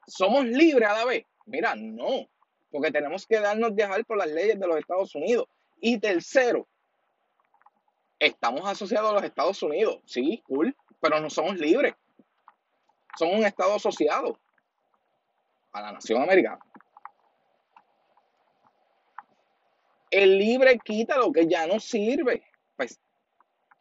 Somos 0.08 0.46
libres 0.46 0.90
a 0.90 0.94
la 0.94 1.06
vez. 1.06 1.26
Mira, 1.46 1.76
no, 1.76 2.28
porque 2.72 2.92
tenemos 2.92 3.26
que 3.26 3.40
darnos 3.40 3.74
viajar 3.74 4.06
por 4.06 4.18
las 4.18 4.30
leyes 4.30 4.60
de 4.60 4.68
los 4.68 4.78
Estados 4.78 5.14
Unidos. 5.16 5.48
Y 5.82 6.00
tercero, 6.00 6.68
estamos 8.20 8.68
asociados 8.68 9.10
a 9.10 9.14
los 9.14 9.24
Estados 9.24 9.62
Unidos. 9.64 10.02
Sí, 10.06 10.44
cool, 10.46 10.76
pero 11.00 11.20
no 11.20 11.30
somos 11.30 11.58
libres. 11.58 11.96
Somos 13.18 13.36
un 13.36 13.46
Estado 13.46 13.76
asociado 13.76 14.40
a 15.72 15.82
la 15.82 15.92
nación 15.92 16.22
americana. 16.22 16.60
El 20.12 20.38
libre 20.38 20.80
quita 20.84 21.18
lo 21.18 21.32
que 21.32 21.48
ya 21.48 21.68
no 21.68 21.80
sirve. 21.80 22.44
Pues 22.76 23.00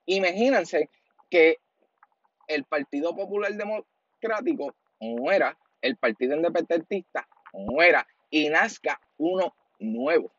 imagínense 0.07 0.91
que 1.31 1.59
el 2.47 2.65
Partido 2.65 3.15
Popular 3.15 3.53
Democrático 3.55 4.75
muera, 5.01 5.57
el 5.81 5.97
Partido 5.97 6.37
Independentista 6.37 7.27
muera 7.53 8.07
y 8.31 8.49
nazca 8.49 9.01
uno 9.17 9.55
nuevo. 9.79 10.31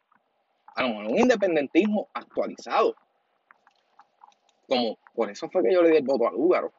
A 0.75 0.83
lo 0.83 0.89
mejor 0.89 1.05
un 1.07 1.17
independentismo 1.17 2.09
actualizado. 2.13 2.95
Como 4.67 4.99
por 5.15 5.31
eso 5.31 5.49
fue 5.49 5.63
que 5.63 5.73
yo 5.73 5.81
le 5.81 5.89
di 5.89 5.97
el 5.97 6.03
voto 6.03 6.27
a 6.27 6.31
Lúgaro. 6.31 6.71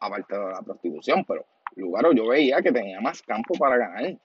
Aparte 0.00 0.36
de 0.36 0.50
la 0.50 0.62
prostitución, 0.62 1.24
pero 1.24 1.46
Lúgaro 1.76 2.12
yo 2.12 2.28
veía 2.28 2.62
que 2.62 2.72
tenía 2.72 3.00
más 3.00 3.22
campo 3.22 3.54
para 3.58 3.76
ganar. 3.76 4.16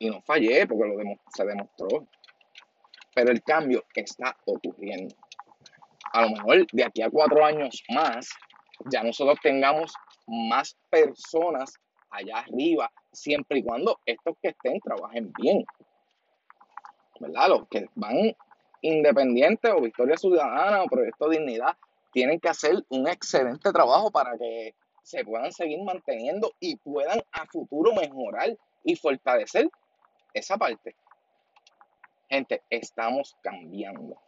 Y 0.00 0.10
no 0.10 0.20
fallé 0.22 0.66
porque 0.66 0.84
lo 0.88 0.96
se 1.34 1.44
demostró. 1.44 2.06
Pero 3.14 3.32
el 3.32 3.42
cambio 3.42 3.84
está 3.94 4.36
ocurriendo. 4.44 5.14
A 6.12 6.22
lo 6.22 6.30
mejor 6.30 6.66
de 6.72 6.84
aquí 6.84 7.02
a 7.02 7.10
cuatro 7.10 7.44
años 7.44 7.82
más, 7.90 8.30
ya 8.90 9.02
nosotros 9.02 9.38
tengamos 9.42 9.92
más 10.26 10.76
personas 10.90 11.74
allá 12.10 12.38
arriba, 12.38 12.90
siempre 13.12 13.58
y 13.58 13.62
cuando 13.62 13.98
estos 14.06 14.36
que 14.40 14.48
estén 14.48 14.80
trabajen 14.80 15.32
bien. 15.40 15.64
¿Verdad? 17.20 17.48
Los 17.48 17.68
que 17.68 17.88
van 17.94 18.34
independientes 18.80 19.70
o 19.72 19.80
Victoria 19.80 20.16
Ciudadana 20.16 20.82
o 20.82 20.86
Proyecto 20.86 21.28
Dignidad 21.28 21.76
tienen 22.12 22.40
que 22.40 22.48
hacer 22.48 22.84
un 22.88 23.08
excelente 23.08 23.72
trabajo 23.72 24.10
para 24.10 24.36
que 24.36 24.74
se 25.02 25.24
puedan 25.24 25.52
seguir 25.52 25.82
manteniendo 25.82 26.52
y 26.60 26.76
puedan 26.76 27.22
a 27.32 27.46
futuro 27.46 27.94
mejorar 27.94 28.56
y 28.84 28.96
fortalecer 28.96 29.70
esa 30.34 30.56
parte. 30.56 30.94
Gente, 32.28 32.62
estamos 32.68 33.36
cambiando. 33.42 34.20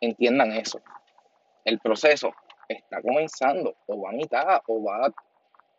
Entiendan 0.00 0.52
eso. 0.52 0.80
El 1.64 1.78
proceso 1.78 2.32
está 2.66 3.02
comenzando, 3.02 3.76
o 3.86 4.00
va 4.00 4.10
a 4.10 4.12
mitad, 4.12 4.62
o 4.66 4.82
va, 4.82 5.12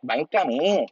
va 0.08 0.14
en 0.14 0.26
camino. 0.26 0.86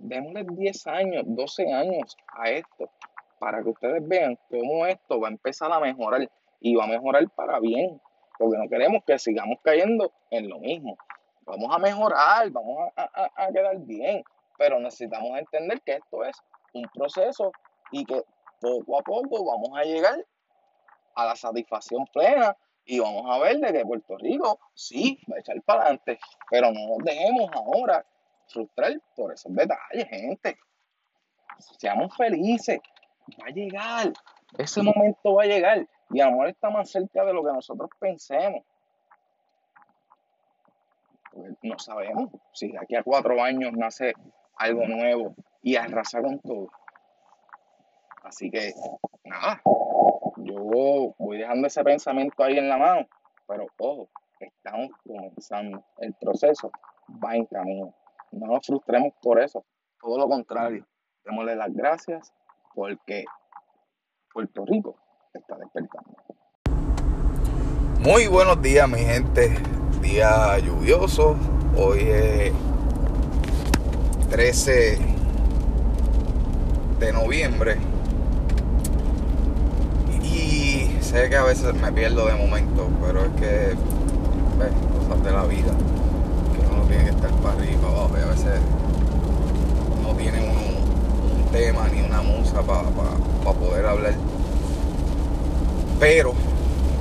Démosle 0.00 0.44
10 0.44 0.86
años, 0.88 1.22
12 1.26 1.72
años 1.72 2.16
a 2.28 2.50
esto, 2.50 2.90
para 3.38 3.62
que 3.62 3.70
ustedes 3.70 4.06
vean 4.06 4.36
cómo 4.50 4.86
esto 4.86 5.20
va 5.20 5.28
a 5.28 5.30
empezar 5.30 5.72
a 5.72 5.78
mejorar 5.78 6.28
y 6.60 6.74
va 6.74 6.84
a 6.84 6.88
mejorar 6.88 7.28
para 7.30 7.60
bien, 7.60 8.00
porque 8.38 8.58
no 8.58 8.68
queremos 8.68 9.02
que 9.06 9.18
sigamos 9.18 9.58
cayendo 9.62 10.12
en 10.30 10.48
lo 10.48 10.58
mismo. 10.58 10.96
Vamos 11.42 11.74
a 11.74 11.78
mejorar, 11.78 12.50
vamos 12.50 12.92
a, 12.96 13.30
a 13.36 13.52
quedar 13.52 13.78
bien, 13.78 14.22
pero 14.56 14.78
necesitamos 14.80 15.38
entender 15.38 15.80
que 15.82 15.94
esto 15.94 16.24
es 16.24 16.36
un 16.74 16.84
proceso 16.94 17.52
y 17.90 18.04
que 18.04 18.22
poco 18.60 18.98
a 18.98 19.02
poco 19.02 19.44
vamos 19.44 19.78
a 19.78 19.84
llegar 19.84 20.24
a 21.14 21.24
la 21.24 21.36
satisfacción 21.36 22.04
plena 22.12 22.56
y 22.84 23.00
vamos 23.00 23.24
a 23.28 23.38
ver 23.38 23.58
de 23.58 23.72
que 23.72 23.84
Puerto 23.84 24.16
Rico 24.16 24.58
sí 24.74 25.18
va 25.30 25.36
a 25.36 25.40
echar 25.40 25.60
para 25.62 25.82
adelante, 25.82 26.18
pero 26.50 26.72
no 26.72 26.80
nos 26.88 26.98
dejemos 26.98 27.50
ahora 27.52 28.04
frustrar 28.46 28.92
por 29.14 29.32
esos 29.32 29.54
detalles, 29.54 30.08
gente. 30.08 30.58
Seamos 31.78 32.16
felices, 32.16 32.80
va 33.40 33.48
a 33.48 33.50
llegar, 33.50 34.12
ese 34.56 34.82
momento 34.82 35.34
va 35.34 35.42
a 35.42 35.46
llegar 35.46 35.88
y 36.10 36.20
amor 36.20 36.48
está 36.48 36.70
más 36.70 36.90
cerca 36.90 37.24
de 37.24 37.32
lo 37.32 37.44
que 37.44 37.52
nosotros 37.52 37.90
pensemos. 37.98 38.64
no 41.62 41.78
sabemos 41.78 42.30
si 42.52 42.72
de 42.72 42.78
aquí 42.78 42.96
a 42.96 43.02
cuatro 43.02 43.40
años 43.42 43.72
nace 43.72 44.12
algo 44.56 44.86
nuevo 44.86 45.34
y 45.62 45.76
arrasa 45.76 46.20
con 46.20 46.38
todo. 46.40 46.70
Así 48.24 48.50
que, 48.50 48.72
nada, 49.24 49.62
yo 50.38 50.54
voy 51.18 51.38
dejando 51.38 51.66
ese 51.66 51.84
pensamiento 51.84 52.42
ahí 52.42 52.58
en 52.58 52.68
la 52.68 52.76
mano, 52.76 53.06
pero 53.46 53.66
ojo, 53.78 54.08
estamos 54.40 54.88
comenzando. 55.06 55.84
El 55.98 56.14
proceso 56.14 56.70
va 57.24 57.36
en 57.36 57.46
camino. 57.46 57.94
No 58.32 58.46
nos 58.46 58.66
frustremos 58.66 59.14
por 59.22 59.40
eso, 59.40 59.64
todo 60.00 60.18
lo 60.18 60.28
contrario. 60.28 60.86
Démosle 61.24 61.56
las 61.56 61.72
gracias 61.72 62.32
porque 62.74 63.24
Puerto 64.32 64.64
Rico 64.66 64.96
está 65.34 65.56
despertando. 65.56 66.16
Muy 68.00 68.26
buenos 68.26 68.62
días, 68.62 68.88
mi 68.88 69.00
gente. 69.00 69.56
Día 70.00 70.58
lluvioso. 70.58 71.36
Hoy 71.76 72.00
es 72.00 72.52
13 74.30 74.98
de 77.00 77.12
noviembre. 77.12 77.76
Y 80.22 80.96
sé 81.02 81.28
que 81.28 81.36
a 81.36 81.44
veces 81.44 81.74
me 81.74 81.92
pierdo 81.92 82.26
de 82.26 82.34
momento, 82.34 82.88
pero 83.04 83.24
es 83.24 83.30
que, 83.40 83.74
cosas 84.98 85.24
de 85.24 85.30
la 85.32 85.44
vida, 85.44 85.72
que 86.52 86.74
uno 86.74 86.84
tiene 86.84 87.04
que 87.04 87.10
estar 87.10 87.30
para 87.42 87.54
arriba, 87.54 87.88
abajo, 87.88 88.14
y 88.18 88.22
a 88.22 88.26
veces 88.26 88.60
no 90.02 90.14
tiene 90.14 90.40
uno 90.40 90.60
un 91.36 91.50
tema 91.50 91.88
ni 91.88 92.02
una 92.02 92.22
musa 92.22 92.62
para 92.62 92.82
poder 93.52 93.86
hablar. 93.86 94.14
Pero, 96.00 96.32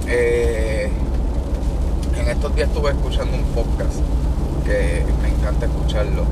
eh, 0.08 0.90
en 2.20 2.28
estos 2.28 2.56
días 2.56 2.68
estuve 2.68 2.90
escuchando 2.90 3.38
un 3.38 3.44
podcast 3.54 4.00
que 4.66 5.06
me 5.22 5.30
encanta 5.30 5.68
escucharlo 5.68 6.24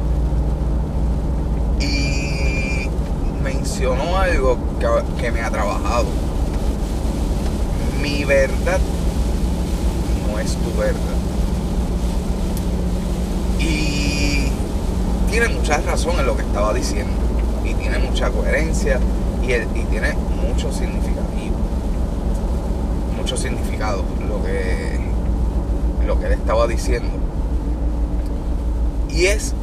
y 1.79 2.89
mencionó 3.43 4.17
algo 4.17 4.57
que, 5.19 5.31
me 5.31 5.41
ha 5.41 5.51
trabajado. 5.51 6.05
Mi 8.01 8.25
verdad 8.25 8.79
no 10.27 10.39
es 10.39 10.55
tu 10.55 10.79
verdad. 10.79 10.99
Y 13.59 14.49
tiene 15.29 15.49
mucha 15.49 15.77
razón 15.81 16.19
en 16.19 16.25
lo 16.25 16.35
que 16.35 16.41
estaba 16.41 16.73
diciendo. 16.73 17.13
Y 17.63 17.75
tiene 17.75 17.99
mucha 17.99 18.31
coherencia 18.31 18.99
y, 19.43 19.47
tiene 19.85 20.13
mucho 20.13 20.71
significativo. 20.71 21.14
Mucho 23.25 23.37
significado 23.37 24.03
lo 24.29 24.43
que, 24.43 24.99
lo 26.05 26.19
que 26.19 26.27
él 26.27 26.33
estaba 26.33 26.67
diciendo. 26.67 27.09
Y 29.09 29.25
es 29.25 29.55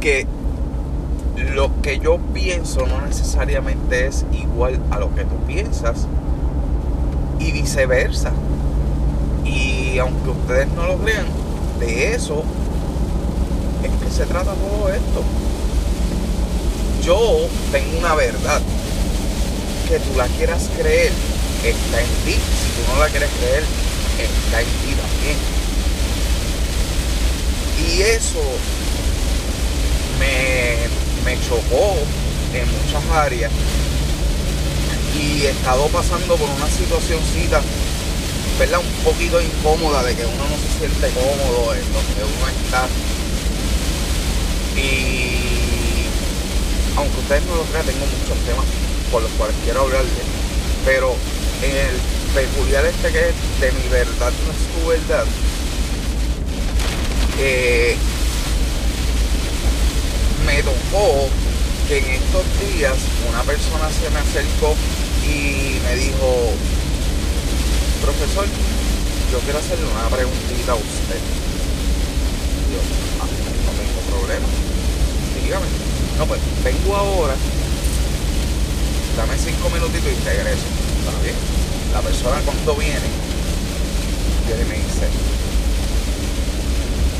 que 0.00 0.26
lo 1.54 1.80
que 1.80 1.98
yo 1.98 2.18
pienso 2.34 2.86
no 2.86 3.00
necesariamente 3.00 4.06
es 4.06 4.26
igual 4.34 4.78
a 4.90 4.98
lo 4.98 5.14
que 5.14 5.24
tú 5.24 5.34
piensas 5.46 6.08
y 7.38 7.52
viceversa. 7.52 8.32
Y 9.46 9.98
aunque 9.98 10.28
ustedes 10.28 10.68
no 10.72 10.86
lo 10.86 10.98
crean, 10.98 11.24
de 11.78 12.14
eso 12.14 12.44
es 13.82 13.90
que 14.04 14.10
se 14.14 14.26
trata 14.26 14.52
todo 14.52 14.90
esto. 14.90 15.22
Yo 17.02 17.48
tengo 17.72 17.98
una 17.98 18.14
verdad 18.14 18.60
que 19.88 19.98
tú 20.00 20.18
la 20.18 20.26
quieras 20.26 20.68
creer, 20.76 21.12
está 21.64 22.00
en 22.00 22.08
ti. 22.24 22.32
Si 22.32 22.70
tú 22.74 22.92
no 22.92 23.00
la 23.00 23.08
quieres 23.08 23.30
creer, 23.38 23.64
está 24.18 24.60
en 24.60 24.66
ti 24.66 24.94
también. 24.94 25.38
Y 27.86 28.02
eso 28.02 28.40
me 30.18 31.00
me 31.24 31.38
chocó 31.40 31.96
en 32.54 32.66
muchas 32.72 33.04
áreas 33.12 33.52
y 35.14 35.44
he 35.44 35.50
estado 35.50 35.86
pasando 35.88 36.36
por 36.36 36.48
una 36.48 36.68
situacióncita, 36.68 37.60
¿verdad? 38.58 38.80
Un 38.80 39.04
poquito 39.04 39.40
incómoda 39.40 40.02
de 40.02 40.14
que 40.14 40.24
uno 40.24 40.44
no 40.48 40.56
se 40.56 40.78
siente 40.78 41.10
cómodo 41.10 41.74
en 41.74 41.84
donde 41.92 42.24
uno 42.24 42.48
está. 42.64 42.86
Y 44.76 46.06
aunque 46.96 47.20
ustedes 47.20 47.42
no 47.44 47.56
lo 47.56 47.62
crean, 47.64 47.86
tengo 47.86 48.06
muchos 48.06 48.38
temas 48.46 48.64
por 49.10 49.22
los 49.22 49.30
cuales 49.32 49.56
quiero 49.64 49.82
hablarles. 49.82 50.24
Pero 50.84 51.14
el 51.62 51.96
peculiar 52.34 52.84
este 52.86 53.12
que 53.12 53.28
es 53.28 53.60
de 53.60 53.72
mi 53.72 53.88
verdad 53.88 54.32
no 54.46 54.52
es 54.52 54.82
tu 54.82 54.88
verdad, 54.88 55.26
Eh, 57.42 57.96
me 60.44 60.62
tocó 60.62 61.28
que 61.88 61.98
en 61.98 62.04
estos 62.04 62.44
días 62.60 62.96
una 63.30 63.42
persona 63.44 63.88
se 63.88 64.10
me 64.10 64.18
acercó 64.18 64.74
y 65.24 65.80
me 65.82 65.96
dijo, 65.96 66.52
profesor, 68.02 68.46
yo 69.32 69.38
quiero 69.40 69.58
hacerle 69.58 69.86
una 69.86 70.08
preguntita 70.14 70.72
a 70.72 70.74
usted. 70.74 71.20
yo, 72.72 72.80
ah, 73.22 73.28
no 73.64 73.72
tengo 73.72 74.18
problema. 74.18 74.46
Dígame. 75.42 75.66
No, 76.18 76.26
pues 76.26 76.40
vengo 76.62 76.96
ahora. 76.96 77.34
Dame 79.16 79.34
cinco 79.38 79.70
minutitos 79.70 80.12
y 80.12 80.24
regreso. 80.24 80.79
La 81.92 82.00
persona 82.00 82.40
cuando 82.44 82.74
viene, 82.76 83.00
viene 84.46 84.62
y 84.62 84.68
me 84.68 84.74
dice, 84.74 85.08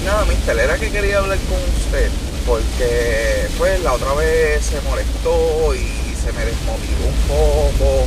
nada, 0.05 0.25
mister, 0.27 0.59
era 0.59 0.79
que 0.79 0.91
quería 0.91 1.19
hablar 1.19 1.39
con 1.49 1.59
usted 1.77 2.11
porque 2.47 3.49
pues 3.59 3.81
la 3.83 3.93
otra 3.93 4.13
vez 4.15 4.65
se 4.65 4.81
molestó 4.83 5.75
y 5.75 6.15
se 6.21 6.33
me 6.33 6.45
desmotivó 6.45 7.07
un 7.07 7.23
poco 7.29 8.07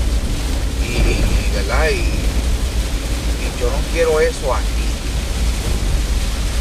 y, 0.83 1.55
¿verdad? 1.55 1.89
Y, 1.89 2.23
yo 3.59 3.69
no 3.69 3.77
quiero 3.93 4.19
eso 4.19 4.53
aquí. 4.53 4.83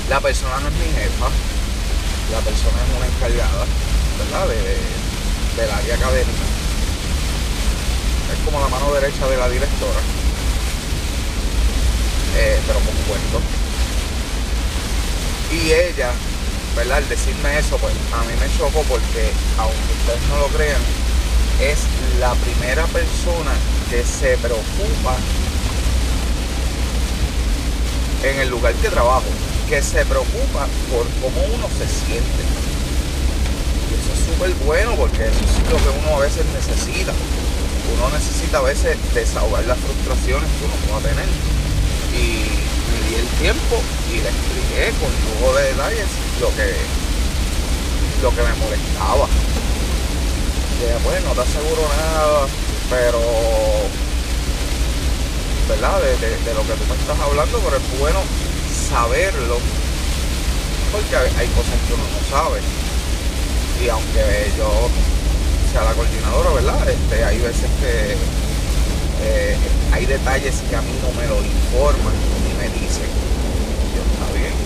La 0.09 0.21
persona 0.21 0.61
no 0.61 0.69
es 0.69 0.75
mi 0.75 0.85
jefa, 0.85 1.26
la 2.31 2.40
persona 2.40 2.78
es 2.78 2.97
una 2.97 3.07
encargada, 3.07 3.66
¿verdad? 4.19 4.49
De, 4.49 5.62
del 5.62 5.71
área 5.71 5.95
académica. 5.97 6.51
Es 8.32 8.38
como 8.44 8.60
la 8.60 8.68
mano 8.68 8.92
derecha 8.92 9.26
de 9.28 9.36
la 9.36 9.48
directora. 9.48 10.00
Eh, 12.36 12.60
pero 12.66 12.78
por 12.80 12.94
supuesto. 12.94 13.40
Y 15.52 15.72
ella 15.72 16.12
¿verdad? 16.76 16.98
Al 16.98 17.08
decirme 17.08 17.58
eso, 17.58 17.76
pues 17.78 17.92
a 18.12 18.24
mí 18.24 18.32
me 18.40 18.48
chocó 18.56 18.82
porque, 18.88 19.30
aunque 19.58 19.92
ustedes 20.00 20.22
no 20.28 20.38
lo 20.38 20.46
crean, 20.48 20.80
es 21.60 21.78
la 22.18 22.34
primera 22.34 22.86
persona 22.86 23.52
que 23.90 24.02
se 24.04 24.36
preocupa 24.38 25.16
en 28.24 28.40
el 28.40 28.48
lugar 28.48 28.74
que 28.74 28.88
trabajo, 28.88 29.26
que 29.68 29.82
se 29.82 30.04
preocupa 30.06 30.66
por 30.90 31.06
cómo 31.20 31.54
uno 31.54 31.68
se 31.78 31.86
siente. 31.86 32.42
Y 33.90 33.94
eso 33.94 34.12
es 34.14 34.32
súper 34.32 34.50
bueno 34.64 34.94
porque 34.96 35.26
eso 35.26 35.44
es 35.44 35.70
lo 35.70 35.76
que 35.76 35.98
uno 36.00 36.16
a 36.16 36.20
veces 36.20 36.44
necesita. 36.54 37.12
Uno 37.90 38.10
necesita 38.10 38.58
a 38.58 38.62
veces 38.62 38.96
desahogar 39.14 39.64
las 39.64 39.78
frustraciones 39.78 40.48
que 40.58 40.64
uno 40.64 40.74
pueda 40.86 41.10
tener. 41.10 41.28
Y 42.14 42.46
me 42.92 42.98
di 43.08 43.14
el 43.16 43.28
tiempo 43.40 43.82
y 44.10 44.20
le 44.22 44.28
expliqué 44.28 44.92
con 45.00 45.10
lujo 45.10 45.56
de 45.56 45.64
detalles 45.74 46.08
lo 46.40 46.48
que, 46.54 46.68
lo 48.22 48.30
que 48.30 48.42
me 48.42 48.54
molestaba. 48.62 49.26
Que 50.78 50.88
pues 51.02 51.24
no 51.24 51.32
te 51.32 51.40
aseguro 51.40 51.82
nada, 51.96 52.46
pero 52.90 53.20
¿verdad? 55.68 56.00
De, 56.00 56.54
lo 56.54 56.62
que 56.66 56.74
tú 56.74 56.84
me 56.88 56.94
estás 57.00 57.18
hablando, 57.20 57.58
pero 57.60 57.76
es 57.76 57.98
bueno 57.98 58.20
saberlo, 58.90 59.58
porque 60.90 61.16
hay, 61.16 61.48
cosas 61.48 61.76
que 61.86 61.94
uno 61.94 62.04
no 62.04 62.20
sabe. 62.28 62.60
Y 63.82 63.88
aunque 63.88 64.52
yo 64.56 64.90
sea 65.73 65.85
la 65.85 65.95
coordinadora, 65.95 66.50
¿verdad? 66.50 66.91
Este, 66.91 67.25
hay 67.25 67.38
veces 67.38 67.71
que 67.81 68.14
eh, 69.25 69.57
hay 69.93 70.05
detalles 70.05 70.57
que 70.69 70.76
a 70.76 70.83
mí 70.83 70.93
no 71.00 71.19
me 71.19 71.26
lo 71.26 71.37
informan 71.37 72.12
ni 72.45 72.52
me 72.59 72.69
dicen 72.79 73.09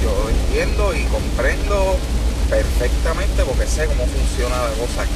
yo 0.03 0.29
entiendo 0.29 0.95
y 0.95 1.05
comprendo 1.05 1.97
perfectamente 2.49 3.45
porque 3.45 3.67
sé 3.67 3.87
cómo 3.87 4.07
funciona 4.07 4.57
la 4.57 4.71
cosa 4.71 5.03
aquí. 5.03 5.12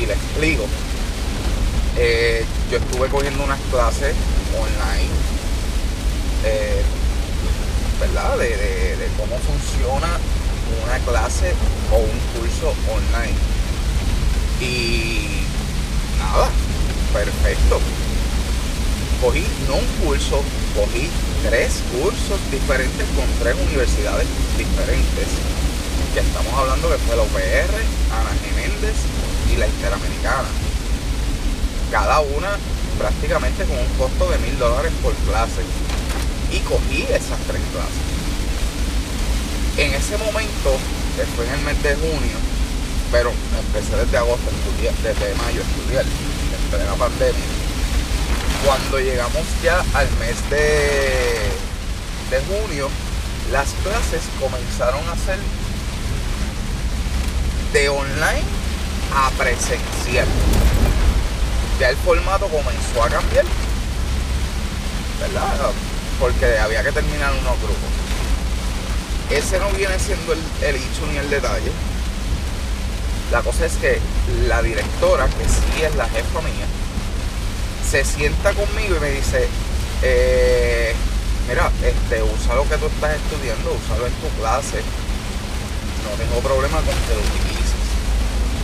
Y 0.00 0.06
le 0.06 0.14
explico. 0.14 0.64
Eh, 1.98 2.44
yo 2.70 2.78
estuve 2.78 3.08
cogiendo 3.08 3.44
unas 3.44 3.60
clases 3.70 4.14
online, 4.54 5.10
eh, 6.44 6.82
¿verdad? 8.00 8.38
De 8.38 9.08
cómo 9.18 9.36
funciona 9.38 10.18
una 10.84 10.98
clase 11.00 11.54
o 11.92 11.96
un 11.98 12.18
curso 12.34 12.74
online. 12.90 13.36
Y 14.60 15.44
nada, 16.18 16.48
perfecto. 17.12 17.80
Cogí 19.20 19.44
no 19.68 19.76
un 19.76 19.86
curso, 20.04 20.42
cogí 20.74 21.08
tres 21.42 21.82
cursos 21.92 22.40
diferentes 22.50 23.06
con 23.16 23.26
tres 23.40 23.54
universidades 23.68 24.26
diferentes. 24.56 25.28
Que 26.14 26.20
estamos 26.20 26.52
hablando 26.54 26.88
que 26.88 26.98
fue 26.98 27.16
la 27.16 27.22
UPR, 27.22 27.74
Ana 28.12 28.32
Jiménez 28.42 28.96
y 29.52 29.56
la 29.56 29.66
Interamericana. 29.66 30.48
Cada 31.90 32.20
una 32.20 32.50
prácticamente 32.98 33.64
con 33.64 33.78
un 33.78 33.88
costo 33.96 34.30
de 34.30 34.38
mil 34.38 34.58
dólares 34.58 34.92
por 35.02 35.14
clase. 35.28 35.62
Y 36.52 36.58
cogí 36.60 37.02
esas 37.02 37.38
tres 37.46 37.62
clases. 37.72 38.19
En 39.80 39.94
ese 39.94 40.18
momento, 40.18 40.76
que 41.16 41.24
fue 41.34 41.46
en 41.46 41.54
el 41.54 41.60
mes 41.60 41.82
de 41.82 41.94
junio, 41.94 42.36
pero 43.10 43.32
empecé 43.58 43.96
desde 43.96 44.18
agosto, 44.18 44.50
desde 45.02 45.34
mayo 45.36 45.62
a 45.62 45.64
estudiar, 45.64 46.04
de 46.04 46.84
la 46.84 46.94
pandemia 46.94 47.60
cuando 48.64 48.98
llegamos 48.98 49.42
ya 49.62 49.80
al 49.94 50.08
mes 50.18 50.36
de 50.50 51.50
junio, 52.46 52.88
las 53.50 53.68
clases 53.82 54.22
comenzaron 54.38 55.00
a 55.08 55.16
ser 55.16 55.38
de 57.72 57.88
online 57.88 58.44
a 59.14 59.30
presencial. 59.30 60.26
Ya 61.78 61.90
el 61.90 61.96
formato 61.96 62.46
comenzó 62.48 63.02
a 63.02 63.08
cambiar, 63.08 63.46
¿verdad? 65.20 65.72
Porque 66.18 66.58
había 66.58 66.82
que 66.82 66.92
terminar 66.92 67.32
unos 67.32 67.58
grupos. 67.60 67.99
Ese 69.30 69.58
no 69.60 69.70
viene 69.70 69.98
siendo 69.98 70.32
el, 70.32 70.40
el 70.62 70.76
hecho 70.76 71.06
ni 71.10 71.18
el 71.18 71.30
detalle. 71.30 71.70
La 73.30 73.42
cosa 73.42 73.66
es 73.66 73.74
que 73.74 74.00
la 74.48 74.60
directora, 74.60 75.26
que 75.26 75.44
sí 75.44 75.82
es 75.82 75.94
la 75.94 76.08
jefa 76.08 76.40
mía, 76.40 76.66
se 77.88 78.04
sienta 78.04 78.52
conmigo 78.52 78.96
y 78.96 79.00
me 79.00 79.10
dice, 79.10 79.48
eh, 80.02 80.94
mira, 81.48 81.70
este, 81.84 82.22
usa 82.22 82.54
lo 82.56 82.68
que 82.68 82.76
tú 82.76 82.86
estás 82.86 83.14
estudiando, 83.14 83.72
úsalo 83.72 84.06
en 84.06 84.12
tu 84.14 84.28
clase. 84.40 84.82
No 86.02 86.10
tengo 86.18 86.40
problema 86.40 86.78
con 86.78 86.86
que 86.86 87.14
lo 87.14 87.20
utilices. 87.20 87.86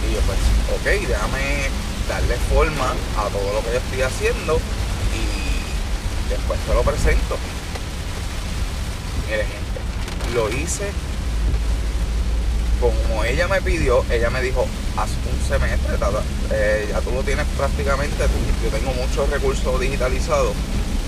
Y 0.02 0.14
yo 0.14 0.20
pues, 0.26 0.38
ok, 0.74 1.06
déjame 1.06 1.70
darle 2.08 2.36
forma 2.52 2.94
a 3.18 3.28
todo 3.28 3.52
lo 3.52 3.60
que 3.62 3.72
yo 3.72 3.78
estoy 3.78 4.02
haciendo 4.02 4.60
y 5.14 6.30
después 6.30 6.58
te 6.60 6.74
lo 6.74 6.82
presento. 6.82 7.38
Lo 10.34 10.48
hice 10.50 10.90
como 12.80 13.24
ella 13.24 13.48
me 13.48 13.60
pidió, 13.62 14.04
ella 14.10 14.30
me 14.30 14.42
dijo, 14.42 14.66
haz 14.96 15.08
un 15.32 15.48
semestre, 15.48 15.96
eh, 16.52 16.88
ya 16.90 17.00
tú 17.00 17.10
lo 17.12 17.22
tienes 17.22 17.46
prácticamente, 17.56 18.16
yo 18.62 18.70
tengo 18.70 18.92
muchos 18.92 19.30
recursos 19.30 19.80
digitalizados, 19.80 20.52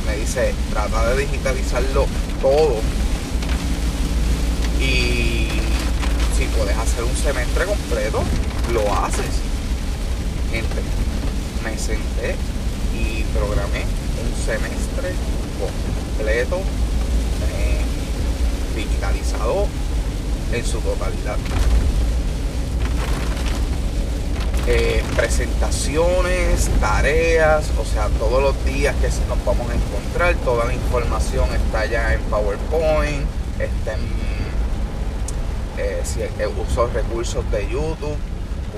me 0.07 0.17
dice, 0.17 0.55
trata 0.71 1.11
de 1.11 1.27
digitalizarlo 1.27 2.07
todo 2.41 2.81
y 4.81 5.49
si 6.37 6.45
puedes 6.57 6.77
hacer 6.77 7.05
un 7.05 7.17
semestre 7.17 7.65
completo, 7.65 8.23
lo 8.73 8.95
haces. 9.05 9.43
Gente, 10.51 10.81
me 11.65 11.77
senté 11.77 12.37
y 12.95 13.25
programé 13.37 13.83
un 13.83 14.47
semestre 14.47 15.13
completo 15.59 16.63
digitalizado 18.79 19.67
en 20.53 20.65
su 20.65 20.79
totalidad. 20.81 21.37
Eh, 24.67 25.03
presentaciones, 25.17 26.69
tareas, 26.79 27.71
o 27.79 27.85
sea, 27.85 28.09
todos 28.19 28.43
los 28.43 28.65
días 28.65 28.95
que 28.97 29.09
nos 29.27 29.45
vamos 29.45 29.69
a 29.71 29.75
encontrar, 29.75 30.35
toda 30.45 30.67
la 30.67 30.75
información 30.75 31.49
está 31.55 31.87
ya 31.87 32.13
en 32.13 32.21
PowerPoint, 32.25 33.25
está 33.59 33.95
en, 33.95 34.01
eh, 35.79 36.03
si, 36.05 36.21
eh, 36.21 36.31
uso 36.47 36.87
recursos 36.89 37.51
de 37.51 37.67
YouTube, 37.69 38.17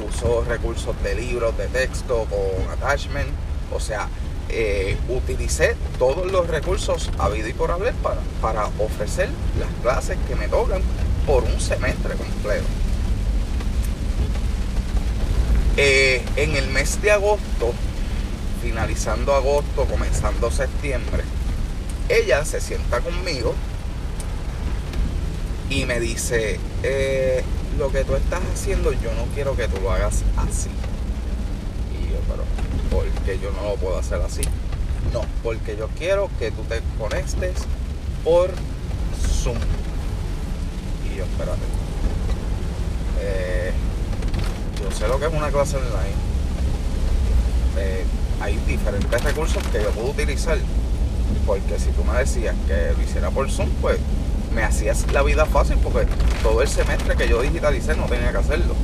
uso 0.08 0.44
recursos 0.44 0.94
de 1.02 1.14
libros 1.16 1.58
de 1.58 1.66
texto 1.66 2.24
con 2.30 2.70
attachment, 2.72 3.28
o 3.72 3.80
sea, 3.80 4.08
utilicé 5.08 5.76
todos 5.98 6.30
los 6.30 6.46
recursos 6.46 7.10
habido 7.18 7.48
y 7.48 7.52
por 7.52 7.70
haber 7.70 7.94
para, 7.94 8.20
para 8.40 8.66
ofrecer 8.78 9.28
las 9.58 9.68
clases 9.82 10.18
que 10.28 10.36
me 10.36 10.48
tocan 10.48 10.82
por 11.26 11.44
un 11.44 11.60
semestre 11.60 12.14
completo. 12.14 12.66
Eh, 15.76 16.22
en 16.36 16.56
el 16.56 16.68
mes 16.68 17.00
de 17.00 17.10
agosto, 17.10 17.72
finalizando 18.62 19.34
agosto, 19.34 19.84
comenzando 19.84 20.50
septiembre, 20.50 21.22
ella 22.08 22.44
se 22.44 22.60
sienta 22.60 23.00
conmigo 23.00 23.54
y 25.70 25.86
me 25.86 26.00
dice, 26.00 26.58
eh, 26.82 27.44
lo 27.78 27.90
que 27.92 28.04
tú 28.04 28.16
estás 28.16 28.40
haciendo 28.52 28.92
yo 28.92 29.14
no 29.14 29.24
quiero 29.34 29.56
que 29.56 29.68
tú 29.68 29.80
lo 29.80 29.92
hagas 29.92 30.24
así. 30.36 30.68
Pero, 32.28 32.44
¿por 32.90 33.06
qué 33.24 33.38
yo 33.38 33.50
no 33.52 33.62
lo 33.68 33.76
puedo 33.76 33.98
hacer 33.98 34.20
así? 34.22 34.42
No, 35.12 35.22
porque 35.42 35.76
yo 35.76 35.88
quiero 35.98 36.30
que 36.38 36.50
tú 36.50 36.62
te 36.62 36.80
conectes 36.98 37.54
por 38.24 38.50
Zoom. 39.42 39.56
Y 41.11 41.16
yo, 41.16 41.24
espérate. 41.24 41.62
Eh, 43.20 43.72
yo 44.83 44.90
sé 44.90 45.09
lo 45.09 45.18
que 45.18 45.26
es 45.26 45.33
una 45.33 45.50
clase 45.50 45.76
online. 45.76 46.14
Eh, 47.78 48.04
hay 48.40 48.56
diferentes 48.66 49.22
recursos 49.22 49.62
que 49.72 49.83
yo 49.83 49.90
puedo 49.90 50.11
utilizar. 50.11 50.59
Porque 51.46 51.78
si 51.78 51.90
tú 51.90 52.04
me 52.04 52.18
decías 52.18 52.54
que 52.66 52.92
lo 52.96 53.02
hiciera 53.02 53.30
por 53.30 53.50
Zoom, 53.50 53.68
pues 53.80 53.98
me 54.54 54.62
hacías 54.62 55.11
la 55.12 55.22
vida 55.22 55.46
fácil 55.46 55.76
porque 55.83 56.06
todo 56.42 56.62
el 56.62 56.68
semestre 56.68 57.16
que 57.16 57.28
yo 57.28 57.40
digitalicé 57.40 57.94
no 57.96 58.06
tenía 58.06 58.33
que 58.33 58.38
hacerlo. 58.38 58.74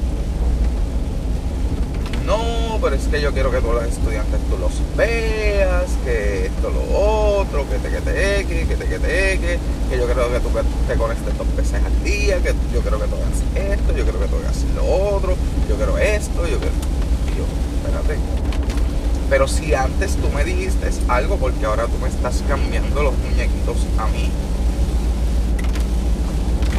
No, 2.24 2.38
pero 2.86 2.94
es 2.94 3.08
que 3.08 3.20
yo 3.20 3.32
quiero 3.32 3.50
que 3.50 3.58
todos 3.58 3.82
los 3.82 3.84
estudiantes 3.84 4.38
tú 4.48 4.56
los 4.58 4.70
veas, 4.96 5.90
que 6.04 6.46
esto, 6.46 6.70
lo 6.70 7.40
otro, 7.40 7.68
que 7.68 7.78
te 7.78 7.90
que 7.90 8.00
te 8.00 8.46
que, 8.46 8.76
te 8.76 8.86
que 8.86 8.98
te 9.00 9.38
que 9.40 9.58
yo 9.98 10.06
creo 10.06 10.30
que 10.30 10.38
tú 10.38 10.50
te 10.86 10.94
conectes 10.94 11.36
dos 11.36 11.56
veces 11.56 11.82
al 11.84 12.04
día, 12.04 12.38
que 12.38 12.54
yo 12.72 12.80
creo 12.82 13.00
que 13.00 13.08
tú 13.08 13.16
hagas 13.16 13.72
esto, 13.72 13.92
yo 13.92 14.04
creo 14.04 14.20
que 14.20 14.28
tú 14.28 14.36
hagas 14.36 14.64
lo 14.76 14.86
otro, 14.86 15.34
yo 15.68 15.74
quiero 15.74 15.98
esto, 15.98 16.46
yo 16.46 16.60
quiero. 16.60 16.74
Y 17.26 17.38
yo, 17.38 17.44
espérate. 17.82 18.20
Pero 19.30 19.48
si 19.48 19.74
antes 19.74 20.14
tú 20.14 20.28
me 20.28 20.44
dijiste 20.44 20.88
algo, 21.08 21.38
porque 21.38 21.66
ahora 21.66 21.86
tú 21.86 21.98
me 22.00 22.08
estás 22.08 22.44
cambiando 22.46 23.02
los 23.02 23.18
muñequitos 23.18 23.78
a 23.98 24.06
mí, 24.06 24.30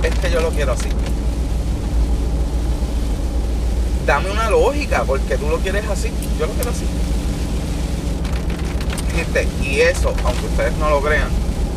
es 0.04 0.20
que 0.20 0.32
yo 0.32 0.40
lo 0.40 0.52
quiero 0.52 0.72
así. 0.72 0.88
Dame 4.08 4.32
una 4.32 4.50
lógica, 4.50 5.04
porque 5.04 5.38
tú 5.38 5.50
lo 5.50 5.58
quieres 5.58 5.86
así, 5.90 6.10
yo 6.40 6.46
lo 6.46 6.54
quiero 6.54 6.70
así. 6.70 6.86
Gente, 9.14 9.46
y 9.62 9.82
eso, 9.82 10.14
aunque 10.24 10.46
ustedes 10.46 10.72
no 10.78 10.90
lo 10.90 11.02
crean, 11.02 11.28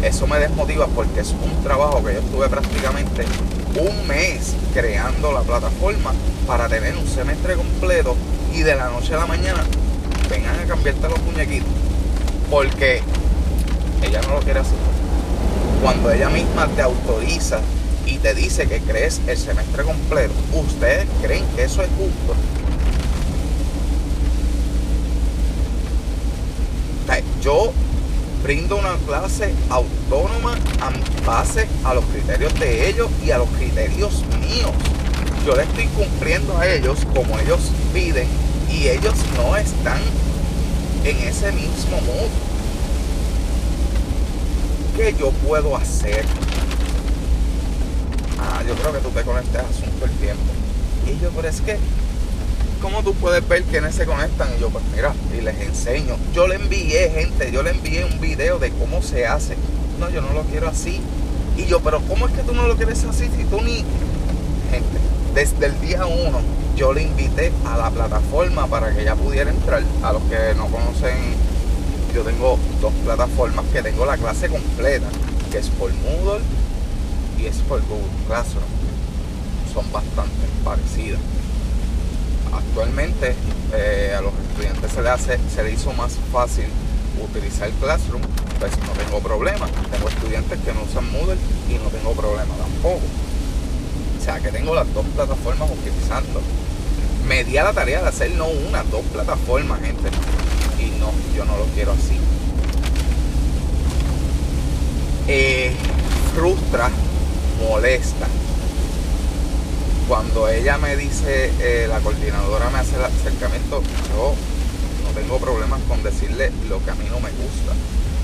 eso 0.01 0.29
me 0.29 0.38
desmotiva 0.38 0.87
porque 0.87 1.23
es 1.23 1.31
un 1.33 1.64
trabajo 1.64 2.05
que 2.05 2.14
yo 2.14 2.21
estuve 2.21 2.49
prácticamente 2.49 3.25
un 3.81 4.07
mes 4.07 4.55
creando 4.73 5.33
la 5.33 5.40
plataforma 5.40 6.12
para 6.47 6.69
tener 6.69 6.97
un 6.97 7.09
semestre 7.09 7.57
completo 7.57 8.14
y 8.55 8.62
de 8.62 8.77
la 8.77 8.90
noche 8.90 9.12
a 9.14 9.19
la 9.19 9.27
mañana 9.27 9.64
vengan 10.31 10.57
a 10.61 10.62
cambiarte 10.66 11.09
los 11.09 11.21
muñequitos. 11.23 11.69
Porque 12.49 13.03
ella 14.05 14.21
no 14.29 14.35
lo 14.35 14.40
quiere 14.40 14.61
así. 14.61 14.77
Cuando 15.83 16.12
ella 16.12 16.31
misma 16.31 16.69
te 16.69 16.83
autoriza 16.83 17.59
y 18.11 18.18
te 18.18 18.35
dice 18.35 18.66
que 18.66 18.81
crees 18.81 19.20
el 19.29 19.38
semestre 19.38 19.85
completo, 19.85 20.35
¿ustedes 20.53 21.07
creen 21.23 21.44
que 21.55 21.64
eso 21.64 21.83
es 21.83 21.88
justo? 21.96 22.35
yo 27.42 27.73
brindo 28.42 28.77
una 28.77 28.96
clase 29.07 29.55
autónoma 29.70 30.59
a 30.81 31.27
base 31.27 31.66
a 31.85 31.94
los 31.94 32.05
criterios 32.07 32.53
de 32.61 32.88
ellos 32.88 33.09
y 33.25 33.31
a 33.31 33.38
los 33.38 33.49
criterios 33.51 34.23
míos. 34.40 34.73
Yo 35.46 35.57
le 35.57 35.62
estoy 35.62 35.87
cumpliendo 35.87 36.57
a 36.59 36.68
ellos 36.68 36.99
como 37.14 37.38
ellos 37.38 37.61
piden 37.94 38.29
y 38.70 38.88
ellos 38.88 39.14
no 39.37 39.57
están 39.57 40.01
en 41.05 41.16
ese 41.16 41.51
mismo 41.53 42.01
modo. 42.03 42.29
¿Qué 44.96 45.14
yo 45.18 45.31
puedo 45.46 45.77
hacer? 45.77 46.27
Ah, 48.61 48.62
yo 48.62 48.75
creo 48.75 48.92
que 48.92 48.99
tú 48.99 49.09
te 49.09 49.23
conectes 49.23 49.57
asunto 49.57 50.05
el 50.05 50.11
tiempo. 50.18 50.42
Y 51.07 51.18
yo, 51.18 51.31
pero 51.35 51.49
es 51.49 51.62
que, 51.62 51.79
¿cómo 52.83 53.03
tú 53.03 53.14
puedes 53.14 53.46
ver 53.49 53.62
quiénes 53.62 53.94
se 53.94 54.05
conectan? 54.05 54.49
Y 54.55 54.61
yo, 54.61 54.68
pues 54.68 54.85
mira, 54.94 55.14
y 55.33 55.40
les 55.40 55.59
enseño. 55.61 56.16
Yo 56.35 56.46
le 56.46 56.57
envié, 56.57 57.09
gente, 57.09 57.51
yo 57.53 57.62
le 57.62 57.70
envié 57.70 58.05
un 58.05 58.20
video 58.20 58.59
de 58.59 58.70
cómo 58.73 59.01
se 59.01 59.27
hace. 59.27 59.57
No, 59.99 60.11
yo 60.11 60.20
no 60.20 60.35
lo 60.35 60.42
quiero 60.42 60.68
así. 60.68 61.01
Y 61.57 61.64
yo, 61.64 61.81
pero 61.81 62.03
¿cómo 62.03 62.29
es 62.29 62.35
que 62.35 62.42
tú 62.42 62.53
no 62.53 62.66
lo 62.66 62.77
quieres 62.77 63.03
así 63.05 63.31
si 63.35 63.44
tú 63.44 63.62
ni... 63.62 63.77
Gente, 64.70 64.99
desde 65.35 65.66
el 65.66 65.81
día 65.81 66.05
uno 66.05 66.40
yo 66.77 66.92
le 66.92 67.03
invité 67.03 67.53
a 67.64 67.79
la 67.79 67.90
plataforma 67.90 68.66
para 68.66 68.94
que 68.94 69.01
ella 69.01 69.14
pudiera 69.14 69.51
entrar. 69.51 69.83
A 70.03 70.12
los 70.12 70.23
que 70.25 70.55
no 70.55 70.66
conocen, 70.66 71.16
yo 72.14 72.23
tengo 72.25 72.59
dos 72.83 72.92
plataformas 73.05 73.64
que 73.73 73.83
tengo 73.83 74.05
la 74.05 74.18
clase 74.18 74.51
completa, 74.51 75.07
que 75.51 75.59
es 75.59 75.70
por 75.70 75.90
Moodle 75.94 76.44
y 77.40 77.46
es 77.46 77.57
por 77.68 77.81
Google 77.87 78.07
Classroom. 78.26 78.64
Son 79.72 79.90
bastante 79.92 80.46
parecidas. 80.64 81.20
Actualmente 82.53 83.35
eh, 83.72 84.14
a 84.16 84.20
los 84.20 84.33
estudiantes 84.48 84.92
se 84.92 85.03
le 85.03 85.09
hace, 85.09 85.38
se 85.55 85.62
le 85.62 85.72
hizo 85.72 85.92
más 85.92 86.12
fácil 86.33 86.66
utilizar 87.22 87.70
Classroom, 87.81 88.22
pues 88.59 88.72
no 88.79 88.92
tengo 88.92 89.20
problema. 89.20 89.66
Tengo 89.90 90.09
estudiantes 90.09 90.59
que 90.61 90.72
no 90.72 90.83
usan 90.83 91.11
Moodle 91.12 91.37
y 91.68 91.74
no 91.74 91.88
tengo 91.90 92.12
problema 92.12 92.55
tampoco. 92.57 93.00
O 94.18 94.24
sea 94.24 94.40
que 94.40 94.50
tengo 94.50 94.74
las 94.74 94.92
dos 94.92 95.07
plataformas 95.14 95.70
utilizando. 95.70 96.40
Me 97.26 97.44
di 97.44 97.57
a 97.59 97.64
la 97.64 97.72
tarea 97.72 98.03
de 98.03 98.09
hacer 98.09 98.33
no 98.33 98.48
una, 98.48 98.83
dos 98.85 99.03
plataformas, 99.12 99.81
gente. 99.81 100.11
Y 100.79 100.98
no, 100.98 101.12
yo 101.37 101.44
no 101.44 101.57
lo 101.57 101.64
quiero 101.66 101.92
así. 101.92 102.18
Eh, 105.29 105.72
frustra 106.35 106.90
molesta. 107.68 108.27
Cuando 110.09 110.49
ella 110.49 110.77
me 110.79 110.96
dice, 110.96 111.53
eh, 111.61 111.87
la 111.88 112.01
coordinadora 112.01 112.68
me 112.70 112.79
hace 112.79 112.96
el 112.96 113.05
acercamiento, 113.05 113.83
yo 114.09 114.35
no 115.05 115.11
tengo 115.20 115.38
problemas 115.38 115.81
con 115.88 116.03
decirle 116.03 116.51
lo 116.68 116.85
que 116.85 116.90
a 116.90 116.94
mí 116.94 117.05
no 117.09 117.20
me 117.20 117.31
gusta. 117.31 117.73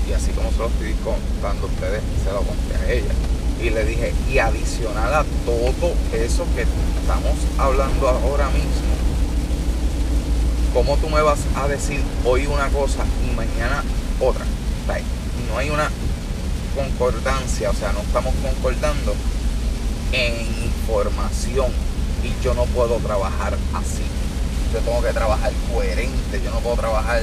Y 0.07 0.13
así 0.13 0.31
como 0.31 0.51
se 0.51 0.57
lo 0.57 0.67
estoy 0.67 0.93
contando 1.03 1.67
a 1.67 1.69
ustedes, 1.69 2.01
se 2.23 2.31
lo 2.31 2.41
conté 2.41 2.75
a 2.75 2.91
ella. 2.91 3.13
Y 3.61 3.69
le 3.69 3.85
dije, 3.85 4.13
y 4.29 4.39
adicional 4.39 5.13
a 5.13 5.25
todo 5.45 5.93
eso 6.13 6.45
que 6.55 6.61
estamos 6.61 7.35
hablando 7.57 8.07
ahora 8.07 8.49
mismo, 8.49 8.93
¿cómo 10.73 10.97
tú 10.97 11.09
me 11.09 11.21
vas 11.21 11.39
a 11.55 11.67
decir 11.67 12.01
hoy 12.23 12.47
una 12.47 12.69
cosa 12.69 13.03
y 13.25 13.35
mañana 13.35 13.83
otra? 14.19 14.45
No 15.49 15.57
hay 15.57 15.69
una 15.69 15.89
concordancia, 16.77 17.71
o 17.71 17.73
sea, 17.73 17.91
no 17.91 18.01
estamos 18.01 18.33
concordando 18.41 19.15
en 20.11 20.63
información 20.63 21.71
y 22.23 22.43
yo 22.43 22.53
no 22.53 22.65
puedo 22.65 22.97
trabajar 22.97 23.57
así. 23.73 24.03
Yo 24.71 24.79
tengo 24.79 25.01
que 25.01 25.13
trabajar 25.13 25.51
coherente, 25.73 26.41
yo 26.43 26.51
no 26.51 26.59
puedo 26.59 26.75
trabajar 26.75 27.21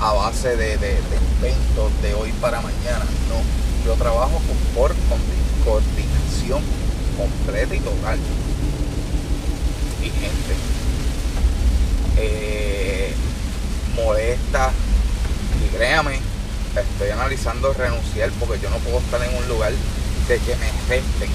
a 0.00 0.12
base 0.12 0.56
de, 0.56 0.76
de, 0.78 0.98
inventos 1.36 2.02
de 2.02 2.14
hoy 2.14 2.32
para 2.40 2.60
mañana, 2.60 3.04
no. 3.28 3.86
Yo 3.86 3.94
trabajo 3.94 4.40
por 4.74 4.92
coordinación 5.64 6.62
completa 7.16 7.74
y 7.74 7.80
total. 7.80 8.18
Y 10.02 10.10
gente 10.10 10.54
eh, 12.16 13.12
molesta 13.94 14.72
y 15.64 15.76
créame, 15.76 16.18
estoy 16.76 17.10
analizando 17.10 17.72
renunciar 17.72 18.30
porque 18.38 18.60
yo 18.60 18.70
no 18.70 18.76
puedo 18.78 18.98
estar 18.98 19.22
en 19.22 19.36
un 19.36 19.48
lugar 19.48 19.72
de 20.28 20.38
que 20.38 20.56
me 20.56 20.70
resten. 20.88 21.30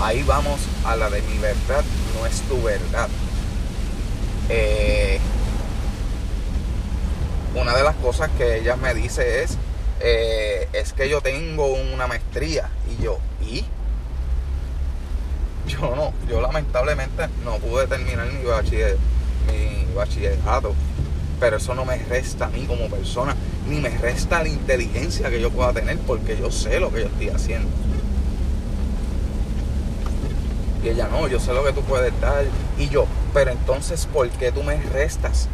Ahí 0.00 0.22
vamos 0.22 0.60
a 0.84 0.96
la 0.96 1.10
de 1.10 1.22
mi 1.22 1.38
verdad, 1.38 1.84
no 2.14 2.26
es 2.26 2.40
tu 2.42 2.62
verdad. 2.62 3.08
Eh, 4.48 5.18
una 7.54 7.74
de 7.74 7.82
las 7.82 7.96
cosas 7.96 8.30
que 8.36 8.58
ella 8.58 8.76
me 8.76 8.94
dice 8.94 9.42
es, 9.42 9.56
eh, 10.00 10.68
es 10.72 10.92
que 10.92 11.08
yo 11.08 11.20
tengo 11.20 11.66
una 11.66 12.06
maestría 12.06 12.68
y 12.90 13.02
yo, 13.02 13.18
¿y? 13.40 13.64
Yo 15.66 15.80
no, 15.96 16.12
yo 16.28 16.40
lamentablemente 16.40 17.26
no 17.44 17.56
pude 17.56 17.86
terminar 17.86 18.30
mi, 18.32 18.44
bachiller, 18.44 18.96
mi 19.48 19.94
bachillerato 19.94 20.74
pero 21.38 21.56
eso 21.56 21.74
no 21.74 21.84
me 21.84 21.96
resta 21.96 22.46
a 22.46 22.48
mí 22.48 22.64
como 22.66 22.88
persona, 22.88 23.34
ni 23.68 23.80
me 23.80 23.90
resta 23.90 24.42
la 24.42 24.48
inteligencia 24.48 25.30
que 25.30 25.40
yo 25.40 25.50
pueda 25.50 25.72
tener, 25.72 25.98
porque 25.98 26.36
yo 26.36 26.50
sé 26.50 26.80
lo 26.80 26.92
que 26.92 27.00
yo 27.00 27.06
estoy 27.06 27.28
haciendo. 27.28 27.68
Y 30.82 30.88
ella, 30.88 31.08
no, 31.08 31.26
yo 31.26 31.40
sé 31.40 31.52
lo 31.52 31.64
que 31.64 31.72
tú 31.72 31.82
puedes 31.82 32.18
dar. 32.20 32.44
Y 32.78 32.88
yo, 32.88 33.06
pero 33.34 33.50
entonces, 33.50 34.06
¿por 34.06 34.28
qué 34.30 34.52
tú 34.52 34.62
me 34.62 34.76
restas? 34.76 35.48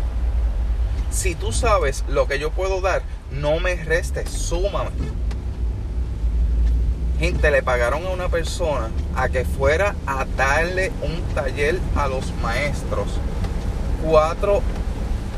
Si 1.11 1.35
tú 1.35 1.53
sabes 1.53 2.05
lo 2.09 2.27
que 2.27 2.39
yo 2.39 2.51
puedo 2.51 2.81
dar, 2.81 3.03
no 3.31 3.59
me 3.59 3.77
restes, 3.77 4.31
súmame. 4.31 4.91
Gente, 7.19 7.51
le 7.51 7.63
pagaron 7.63 8.05
a 8.07 8.11
una 8.11 8.29
persona 8.29 8.91
a 9.15 9.29
que 9.29 9.45
fuera 9.45 9.95
a 10.07 10.25
darle 10.37 10.91
un 11.03 11.23
taller 11.35 11.79
a 11.95 12.09
los 12.09 12.33
maestros. 12.43 13.09
Cuatro 14.05 14.63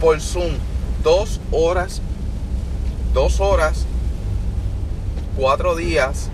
por 0.04 0.20
Zoom 0.20 0.52
dos 1.02 1.40
horas, 1.50 2.02
dos 3.14 3.40
horas, 3.40 3.86
cuatro 5.34 5.74
días, 5.76 6.28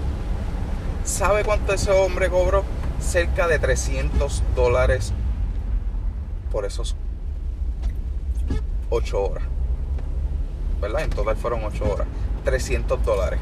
¿Sabe 1.04 1.44
cuánto 1.44 1.72
ese 1.72 1.92
hombre 1.92 2.28
cobró? 2.28 2.64
Cerca 3.00 3.46
de 3.46 3.58
300 3.58 4.42
dólares 4.54 5.12
por 6.50 6.64
esos 6.64 6.94
8 8.90 9.22
horas. 9.22 9.44
¿Verdad? 10.80 11.02
En 11.02 11.10
total 11.10 11.36
fueron 11.36 11.64
8 11.64 11.84
horas. 11.90 12.06
300 12.44 13.04
dólares. 13.04 13.40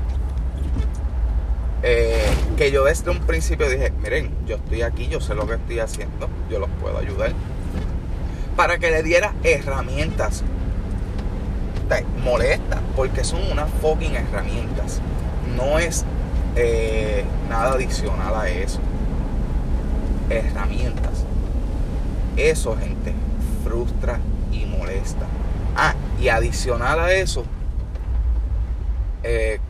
Eh, 1.82 2.30
que 2.56 2.70
yo 2.70 2.84
desde 2.84 3.10
un 3.10 3.20
principio 3.20 3.68
dije, 3.68 3.92
miren, 4.02 4.30
yo 4.46 4.56
estoy 4.56 4.82
aquí, 4.82 5.08
yo 5.08 5.20
sé 5.20 5.34
lo 5.34 5.46
que 5.46 5.54
estoy 5.54 5.80
haciendo, 5.80 6.28
yo 6.50 6.58
los 6.58 6.70
puedo 6.80 6.98
ayudar. 6.98 7.32
Para 8.58 8.78
que 8.78 8.90
le 8.90 9.04
diera 9.04 9.34
herramientas. 9.44 10.42
Molesta, 12.24 12.80
porque 12.96 13.22
son 13.22 13.40
unas 13.52 13.70
fucking 13.80 14.16
herramientas. 14.16 15.00
No 15.56 15.78
es 15.78 16.04
eh, 16.56 17.24
nada 17.48 17.74
adicional 17.74 18.34
a 18.34 18.48
eso. 18.48 18.80
Herramientas. 20.28 21.24
Eso, 22.36 22.76
gente, 22.76 23.14
frustra 23.62 24.18
y 24.50 24.66
molesta. 24.66 25.26
Ah, 25.76 25.94
y 26.20 26.28
adicional 26.28 26.98
a 26.98 27.12
eso, 27.12 27.44
eh, 29.22 29.60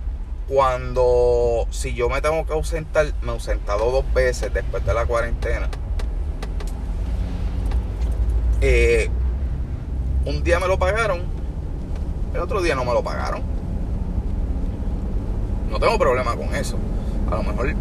cuando 0.48 1.66
si 1.70 1.92
yo 1.92 2.09
me 2.09 2.22
tengo 2.22 2.46
que 2.46 2.55
ausentar, 2.55 3.05
me 3.20 3.33
he 3.33 3.35
ausentado 3.35 3.90
dos 3.90 4.14
veces 4.14 4.55
después 4.55 4.83
de 4.87 4.94
la 4.94 5.05
cuarentena. 5.05 5.68
Eh, 8.61 9.09
un 10.25 10.42
día 10.42 10.59
me 10.59 10.66
lo 10.66 10.79
pagaron, 10.79 11.21
el 12.35 12.40
otro 12.40 12.61
día 12.61 12.75
no 12.75 12.85
me 12.85 12.92
lo 12.92 13.03
pagaron. 13.03 13.42
No 15.71 15.79
tengo 15.79 15.99
problema 15.99 16.35
con 16.37 16.55
eso. 16.55 16.77
A 17.31 17.37
lo 17.37 17.42
mejor, 17.42 17.75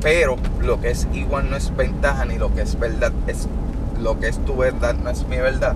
pero 0.00 0.36
lo 0.60 0.80
que 0.80 0.90
es 0.90 1.08
igual 1.12 1.50
no 1.50 1.56
es 1.56 1.74
ventaja 1.74 2.24
ni 2.24 2.38
lo 2.38 2.54
que 2.54 2.62
es 2.62 2.78
verdad 2.78 3.12
es 3.26 3.48
lo 4.00 4.18
que 4.18 4.28
es 4.28 4.44
tu 4.44 4.56
verdad 4.56 4.94
no 4.94 5.10
es 5.10 5.26
mi 5.26 5.36
verdad. 5.36 5.74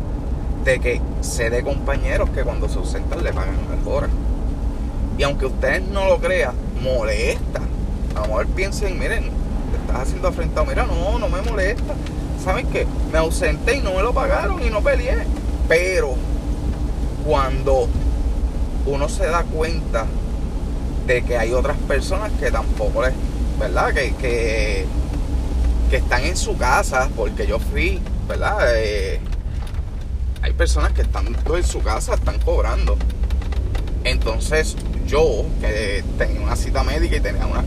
De 0.64 0.80
que 0.80 1.00
sé 1.20 1.50
de 1.50 1.62
compañeros 1.62 2.30
que 2.30 2.42
cuando 2.42 2.68
se 2.68 2.78
ausentan 2.78 3.22
le 3.22 3.32
pagan 3.32 3.56
mejor. 3.70 4.08
Y 5.18 5.22
aunque 5.22 5.46
ustedes 5.46 5.82
no 5.82 6.08
lo 6.08 6.18
crean, 6.18 6.54
molesta. 6.82 7.60
A 8.16 8.20
lo 8.20 8.26
mejor 8.26 8.46
piensen, 8.48 8.98
miren, 8.98 9.24
te 9.70 9.76
estás 9.76 10.02
haciendo 10.02 10.28
afrentado. 10.28 10.66
Mira, 10.66 10.86
no, 10.86 11.18
no 11.18 11.28
me 11.28 11.42
molesta. 11.42 11.94
¿Saben 12.44 12.66
qué? 12.66 12.86
Me 13.10 13.18
ausenté 13.18 13.76
y 13.76 13.80
no 13.80 13.94
me 13.94 14.02
lo 14.02 14.12
pagaron 14.12 14.62
y 14.62 14.68
no 14.68 14.82
peleé. 14.82 15.16
Pero 15.66 16.14
cuando 17.24 17.88
uno 18.84 19.08
se 19.08 19.26
da 19.26 19.44
cuenta 19.44 20.04
de 21.06 21.22
que 21.22 21.38
hay 21.38 21.52
otras 21.54 21.78
personas 21.88 22.30
que 22.38 22.50
tampoco 22.50 23.02
les, 23.02 23.14
¿verdad? 23.58 23.94
Que, 23.94 24.14
que, 24.16 24.84
que 25.88 25.96
están 25.96 26.24
en 26.24 26.36
su 26.36 26.58
casa, 26.58 27.08
porque 27.16 27.46
yo 27.46 27.58
fui, 27.58 28.00
¿verdad? 28.28 28.58
Eh, 28.76 29.20
hay 30.42 30.52
personas 30.52 30.92
que 30.92 31.00
están 31.00 31.26
en 31.26 31.64
su 31.64 31.80
casa, 31.80 32.14
están 32.14 32.38
cobrando. 32.40 32.98
Entonces 34.04 34.76
yo, 35.06 35.46
que 35.62 36.04
tenía 36.18 36.42
una 36.42 36.56
cita 36.56 36.82
médica 36.82 37.16
y 37.16 37.20
tenía 37.20 37.46
unas 37.46 37.64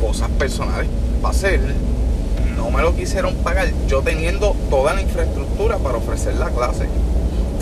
cosas 0.00 0.30
personales 0.30 0.88
para 1.20 1.34
hacer, 1.34 1.60
no 2.64 2.70
me 2.70 2.82
lo 2.82 2.96
quisieron 2.96 3.34
pagar, 3.36 3.68
yo 3.86 4.00
teniendo 4.00 4.56
toda 4.70 4.94
la 4.94 5.02
infraestructura 5.02 5.76
para 5.76 5.98
ofrecer 5.98 6.34
la 6.36 6.48
clase. 6.48 6.88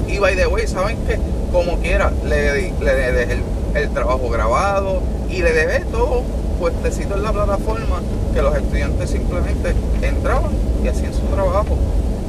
Y 0.07 0.19
by 0.19 0.37
the 0.37 0.47
way, 0.47 0.65
¿saben 0.69 0.97
qué? 1.09 1.19
Como 1.51 1.79
quiera, 1.79 2.13
le, 2.25 2.71
le 2.71 2.95
dejé 2.95 3.39
el, 3.75 3.91
trabajo 3.91 4.29
grabado 4.31 5.03
y 5.29 5.43
le 5.43 5.53
dejé 5.53 5.85
todo 5.87 6.23
puestecito 6.61 7.17
en 7.17 7.25
la 7.25 7.33
plataforma 7.33 8.01
que 8.33 8.43
los 8.43 8.55
estudiantes 8.55 9.11
simplemente 9.11 9.75
entraban 10.03 10.53
y 10.85 10.89
hacían 10.89 11.13
su 11.13 11.23
trabajo. 11.23 11.77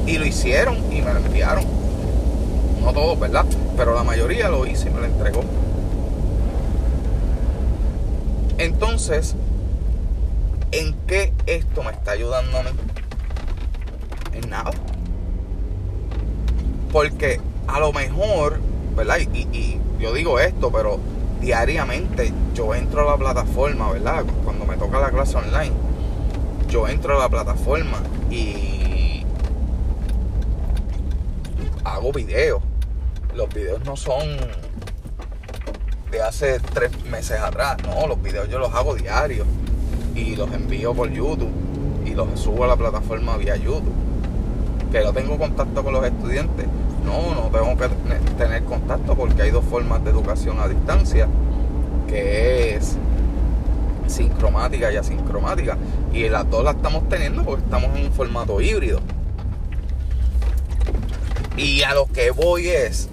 Y 0.06 0.18
lo 0.18 0.26
hicieron 0.26 0.76
y 0.90 1.00
me 1.00 1.14
lo 1.14 1.20
enviaron. 1.20 1.64
No 2.82 2.92
todos, 2.92 3.20
¿verdad? 3.20 3.44
Pero 3.76 3.94
la 3.94 4.02
mayoría 4.02 4.48
lo 4.48 4.66
hice 4.66 4.88
y 4.88 4.90
me 4.90 4.98
lo 4.98 5.06
entregó. 5.06 5.44
Entonces, 8.58 9.36
¿en 10.74 10.92
qué 11.06 11.32
esto 11.46 11.82
me 11.82 11.92
está 11.92 12.12
ayudando 12.12 12.58
a 12.58 12.62
mí? 12.64 12.70
En 14.32 14.50
nada. 14.50 14.72
Porque 16.92 17.40
a 17.68 17.78
lo 17.78 17.92
mejor, 17.92 18.60
¿verdad? 18.96 19.18
Y, 19.18 19.80
yo 19.98 20.12
digo 20.12 20.40
esto, 20.40 20.70
pero 20.70 20.98
diariamente 21.40 22.32
yo 22.54 22.74
entro 22.74 23.08
a 23.08 23.12
la 23.12 23.16
plataforma, 23.16 23.92
¿verdad? 23.92 24.24
Cuando 24.44 24.66
me 24.66 24.76
toca 24.76 24.98
la 24.98 25.10
clase 25.10 25.36
online, 25.36 25.72
yo 26.68 26.88
entro 26.88 27.16
a 27.16 27.20
la 27.20 27.28
plataforma 27.28 28.02
y 28.30 29.24
hago 31.84 32.12
videos. 32.12 32.60
Los 33.34 33.48
videos 33.54 33.84
no 33.84 33.96
son 33.96 34.24
hace 36.24 36.60
tres 36.60 36.90
meses 37.06 37.40
atrás. 37.40 37.76
No, 37.82 38.06
los 38.06 38.20
videos 38.22 38.48
yo 38.48 38.58
los 38.58 38.72
hago 38.72 38.94
diarios 38.94 39.46
y 40.14 40.36
los 40.36 40.52
envío 40.52 40.94
por 40.94 41.10
YouTube 41.10 41.50
y 42.04 42.10
los 42.10 42.38
subo 42.38 42.64
a 42.64 42.68
la 42.68 42.76
plataforma 42.76 43.36
vía 43.36 43.56
YouTube. 43.56 43.92
Que 44.92 45.00
no 45.02 45.12
tengo 45.12 45.38
contacto 45.38 45.82
con 45.82 45.92
los 45.92 46.04
estudiantes. 46.04 46.66
No, 47.04 47.34
no 47.34 47.50
tengo 47.50 47.76
que 47.76 47.88
tener 48.38 48.64
contacto 48.64 49.14
porque 49.14 49.42
hay 49.42 49.50
dos 49.50 49.64
formas 49.64 50.04
de 50.04 50.10
educación 50.10 50.58
a 50.60 50.68
distancia, 50.68 51.28
que 52.08 52.76
es 52.76 52.96
sincromática 54.06 54.92
y 54.92 54.96
asincromática. 54.96 55.76
Y 56.12 56.28
las 56.28 56.48
dos 56.48 56.64
las 56.64 56.76
estamos 56.76 57.08
teniendo 57.08 57.44
porque 57.44 57.64
estamos 57.64 57.96
en 57.96 58.06
un 58.06 58.12
formato 58.12 58.60
híbrido. 58.60 59.00
Y 61.56 61.82
a 61.82 61.94
lo 61.94 62.06
que 62.06 62.30
voy 62.30 62.68
es 62.68 63.08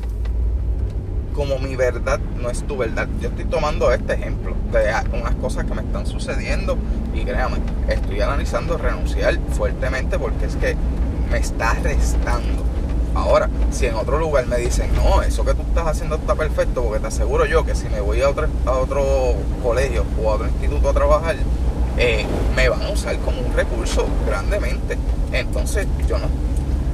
como 1.41 1.57
mi 1.57 1.75
verdad 1.75 2.19
no 2.39 2.51
es 2.51 2.61
tu 2.67 2.77
verdad. 2.77 3.07
Yo 3.19 3.29
estoy 3.29 3.45
tomando 3.45 3.91
este 3.91 4.13
ejemplo 4.13 4.55
de 4.71 4.93
unas 5.17 5.33
cosas 5.37 5.65
que 5.65 5.73
me 5.73 5.81
están 5.81 6.05
sucediendo 6.05 6.77
y 7.15 7.25
créame, 7.25 7.57
estoy 7.87 8.21
analizando 8.21 8.77
renunciar 8.77 9.39
fuertemente 9.49 10.19
porque 10.19 10.45
es 10.45 10.55
que 10.55 10.75
me 11.31 11.39
está 11.39 11.73
restando. 11.81 12.61
Ahora, 13.15 13.49
si 13.71 13.87
en 13.87 13.95
otro 13.95 14.19
lugar 14.19 14.45
me 14.45 14.57
dicen, 14.57 14.93
no, 14.93 15.23
eso 15.23 15.43
que 15.43 15.55
tú 15.55 15.63
estás 15.63 15.87
haciendo 15.87 16.17
está 16.17 16.35
perfecto, 16.35 16.83
porque 16.83 16.99
te 16.99 17.07
aseguro 17.07 17.45
yo 17.45 17.65
que 17.65 17.73
si 17.73 17.89
me 17.89 18.01
voy 18.01 18.21
a 18.21 18.29
otro, 18.29 18.47
a 18.67 18.73
otro 18.73 19.33
colegio 19.63 20.05
o 20.23 20.29
a 20.29 20.35
otro 20.35 20.47
instituto 20.47 20.89
a 20.91 20.93
trabajar, 20.93 21.37
eh, 21.97 22.23
me 22.55 22.69
van 22.69 22.83
a 22.83 22.89
usar 22.91 23.17
como 23.17 23.41
un 23.41 23.51
recurso 23.55 24.05
grandemente. 24.27 24.95
Entonces, 25.31 25.87
yo 26.07 26.19
no. 26.19 26.27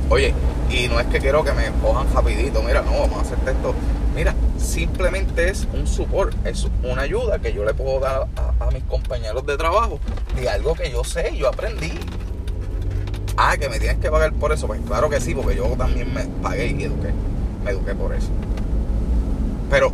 Oye, 0.10 0.34
y 0.70 0.88
no 0.88 1.02
es 1.02 1.08
que 1.08 1.20
quiero 1.20 1.44
que 1.44 1.52
me 1.52 1.70
cojan 1.82 2.08
rapidito, 2.14 2.64
mira, 2.64 2.82
no, 2.82 2.92
vamos 2.92 3.18
a 3.18 3.22
hacer 3.24 3.38
esto 3.46 3.76
Mira, 4.18 4.34
simplemente 4.58 5.48
es 5.48 5.68
un 5.76 5.86
support, 5.86 6.36
es 6.44 6.68
una 6.82 7.04
ayuda 7.04 7.38
que 7.38 7.54
yo 7.54 7.64
le 7.64 7.76
puedo 7.76 8.00
dar 8.00 8.26
a, 8.36 8.72
mis 8.72 8.84
compañeros 8.86 9.46
de 9.46 9.56
trabajo 9.58 10.00
de 10.36 10.50
algo 10.50 10.74
que 10.74 10.90
yo 10.90 11.04
sé, 11.04 11.38
yo 11.38 11.48
aprendí. 11.48 11.92
Ah, 13.38 13.58
que 13.58 13.70
me 13.70 13.78
tienes 13.78 14.00
que 14.00 14.10
pagar 14.10 14.34
por 14.34 14.52
eso. 14.52 14.66
Pues 14.66 14.82
claro 14.88 15.08
que 15.08 15.22
sí, 15.22 15.36
porque 15.36 15.56
yo 15.56 15.68
también 15.78 16.12
me 16.12 16.24
pagué 16.42 16.66
y 16.66 16.86
eduqué. 16.86 17.14
Me 17.64 17.70
eduqué 17.70 17.94
por 17.94 18.12
eso. 18.16 18.30
Pero, 19.70 19.94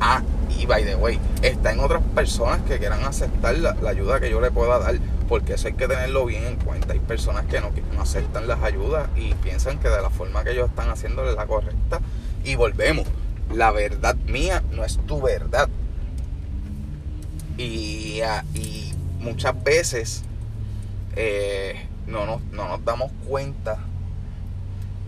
ah, 0.00 0.20
y 0.58 0.66
by 0.66 0.84
the 0.84 0.96
way, 0.96 1.20
está 1.40 1.72
en 1.72 1.78
otras 1.78 2.02
personas 2.16 2.62
que 2.62 2.78
quieran 2.80 3.04
aceptar 3.04 3.56
la, 3.58 3.76
ayuda 3.88 4.18
que 4.18 4.28
yo 4.28 4.40
le 4.40 4.50
pueda 4.50 4.80
dar, 4.80 4.96
porque 5.28 5.54
eso 5.54 5.68
hay 5.68 5.74
que 5.74 5.86
tenerlo 5.86 6.26
bien 6.26 6.42
en 6.42 6.56
cuenta. 6.56 6.94
Hay 6.94 6.98
personas 6.98 7.44
que 7.44 7.60
no, 7.60 7.70
no 7.94 8.02
aceptan 8.02 8.48
las 8.48 8.60
ayudas 8.64 9.08
y 9.14 9.34
piensan 9.34 9.78
que 9.78 9.88
de 9.88 10.02
la 10.02 10.10
forma 10.10 10.42
que 10.42 10.50
ellos 10.50 10.68
están 10.68 10.90
haciéndole 10.90 11.32
la 11.34 11.46
correcta 11.46 12.00
y 12.44 12.54
volvemos. 12.54 13.06
La 13.52 13.70
verdad 13.70 14.16
mía 14.26 14.62
no 14.72 14.84
es 14.84 14.98
tu 15.06 15.20
verdad. 15.20 15.68
Y, 17.56 18.20
ah, 18.22 18.44
muchas 19.20 19.62
veces 19.62 20.22
eh, 21.16 21.86
no, 22.06 22.26
nos, 22.26 22.42
no 22.46 22.68
nos 22.68 22.84
damos 22.84 23.10
cuenta 23.26 23.78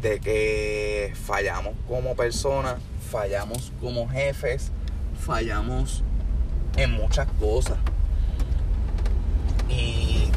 de 0.03 0.21
que 0.21 1.13
fallamos 1.15 1.75
como 1.89 2.15
personas, 2.15 2.77
fallamos 3.11 3.73
como 3.81 4.09
jefes, 4.09 4.71
fallamos 5.19 6.03
en 6.77 6.93
muchas 6.93 7.27
cosas. 7.41 7.79
Y 9.69 10.31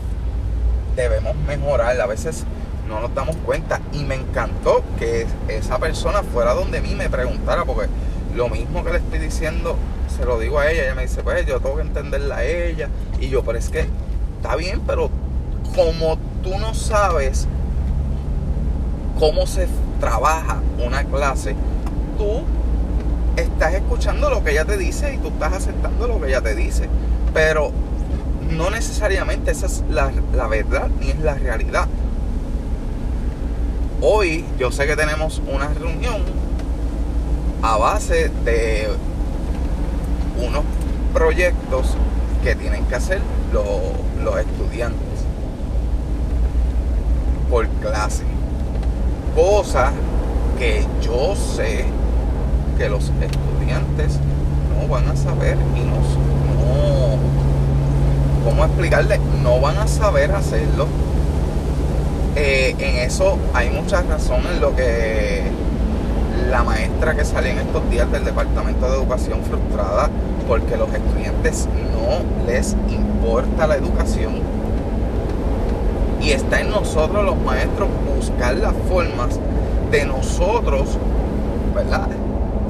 debemos 0.95 1.35
mejorar. 1.35 1.99
A 2.01 2.05
veces 2.07 2.45
no 2.89 2.99
nos 2.99 3.13
damos 3.15 3.35
cuenta. 3.37 3.79
Y 3.93 4.03
me 4.03 4.15
encantó 4.15 4.83
que 4.97 5.27
esa 5.47 5.77
persona 5.77 6.23
fuera 6.23 6.53
donde 6.53 6.81
mí 6.81 6.95
me 6.95 7.09
preguntara, 7.09 7.63
porque 7.63 7.87
lo 8.35 8.49
mismo 8.49 8.83
que 8.83 8.91
le 8.91 8.97
estoy 8.97 9.19
diciendo, 9.19 9.77
se 10.17 10.25
lo 10.25 10.39
digo 10.39 10.59
a 10.59 10.69
ella. 10.69 10.83
Ella 10.83 10.95
me 10.95 11.03
dice, 11.03 11.23
pues 11.23 11.45
yo 11.45 11.59
tengo 11.59 11.75
que 11.77 11.83
entenderla 11.83 12.37
a 12.37 12.43
ella. 12.43 12.89
Y 13.21 13.29
yo, 13.29 13.43
pero 13.43 13.57
es 13.57 13.69
que 13.69 13.85
está 14.37 14.55
bien, 14.55 14.81
pero 14.85 15.09
como 15.75 16.17
tú 16.43 16.57
no 16.59 16.73
sabes 16.73 17.47
cómo 19.19 19.45
se 19.45 19.67
trabaja 19.99 20.61
una 20.83 21.03
clase, 21.03 21.55
tú 22.17 22.43
estás 23.35 23.73
escuchando 23.73 24.29
lo 24.29 24.43
que 24.43 24.51
ella 24.51 24.65
te 24.65 24.77
dice 24.77 25.13
y 25.13 25.17
tú 25.17 25.27
estás 25.27 25.53
aceptando 25.53 26.07
lo 26.07 26.19
que 26.19 26.27
ella 26.27 26.41
te 26.41 26.55
dice. 26.55 26.89
Pero 27.33 27.71
no 28.51 28.69
necesariamente 28.69 29.51
esa 29.51 29.67
es 29.67 29.83
la, 29.89 30.11
la 30.35 30.47
verdad 30.47 30.89
ni 30.99 31.09
es 31.09 31.19
la 31.19 31.35
realidad. 31.35 31.87
Hoy 34.01 34.45
yo 34.57 34.71
sé 34.71 34.87
que 34.87 34.95
tenemos 34.95 35.41
una 35.45 35.67
reunión 35.67 36.21
a 37.61 37.75
base 37.75 38.31
de 38.45 38.87
unos 40.37 40.63
proyectos 41.13 41.97
que 42.41 42.55
tienen 42.55 42.85
que 42.85 42.95
hacer 42.95 43.19
los, 43.51 43.65
los 44.23 44.39
estudiantes 44.39 45.25
por 47.49 47.67
clase. 47.81 48.23
Cosa 49.35 49.91
que 50.57 50.87
yo 51.01 51.35
sé 51.35 51.83
que 52.77 52.87
los 52.87 53.11
estudiantes 53.21 54.17
no 54.73 54.87
van 54.87 55.09
a 55.09 55.15
saber 55.17 55.57
y 55.75 55.81
no, 55.81 55.97
no 56.55 57.17
¿cómo 58.45 58.63
explicarle? 58.63 59.19
No 59.43 59.59
van 59.59 59.77
a 59.77 59.87
saber 59.87 60.31
hacerlo. 60.31 60.87
Eh, 62.41 62.73
en 62.79 62.95
eso 63.05 63.37
hay 63.53 63.69
muchas 63.69 64.07
razones. 64.07 64.61
Lo 64.61 64.73
que 64.73 65.43
la 66.49 66.63
maestra 66.63 67.13
que 67.13 67.25
salió 67.25 67.51
en 67.51 67.59
estos 67.59 67.89
días 67.89 68.09
del 68.13 68.23
Departamento 68.23 68.89
de 68.89 68.95
Educación 68.95 69.41
frustrada 69.43 70.09
porque 70.47 70.77
los 70.77 70.87
estudiantes 70.93 71.67
no 71.91 72.47
les 72.47 72.77
importa 72.87 73.67
la 73.67 73.75
educación. 73.75 74.35
Y 76.21 76.31
está 76.31 76.61
en 76.61 76.69
nosotros 76.69 77.25
los 77.25 77.37
maestros 77.39 77.89
buscar 78.15 78.55
las 78.55 78.73
formas 78.87 79.37
de 79.91 80.05
nosotros, 80.05 80.97
¿verdad? 81.75 82.07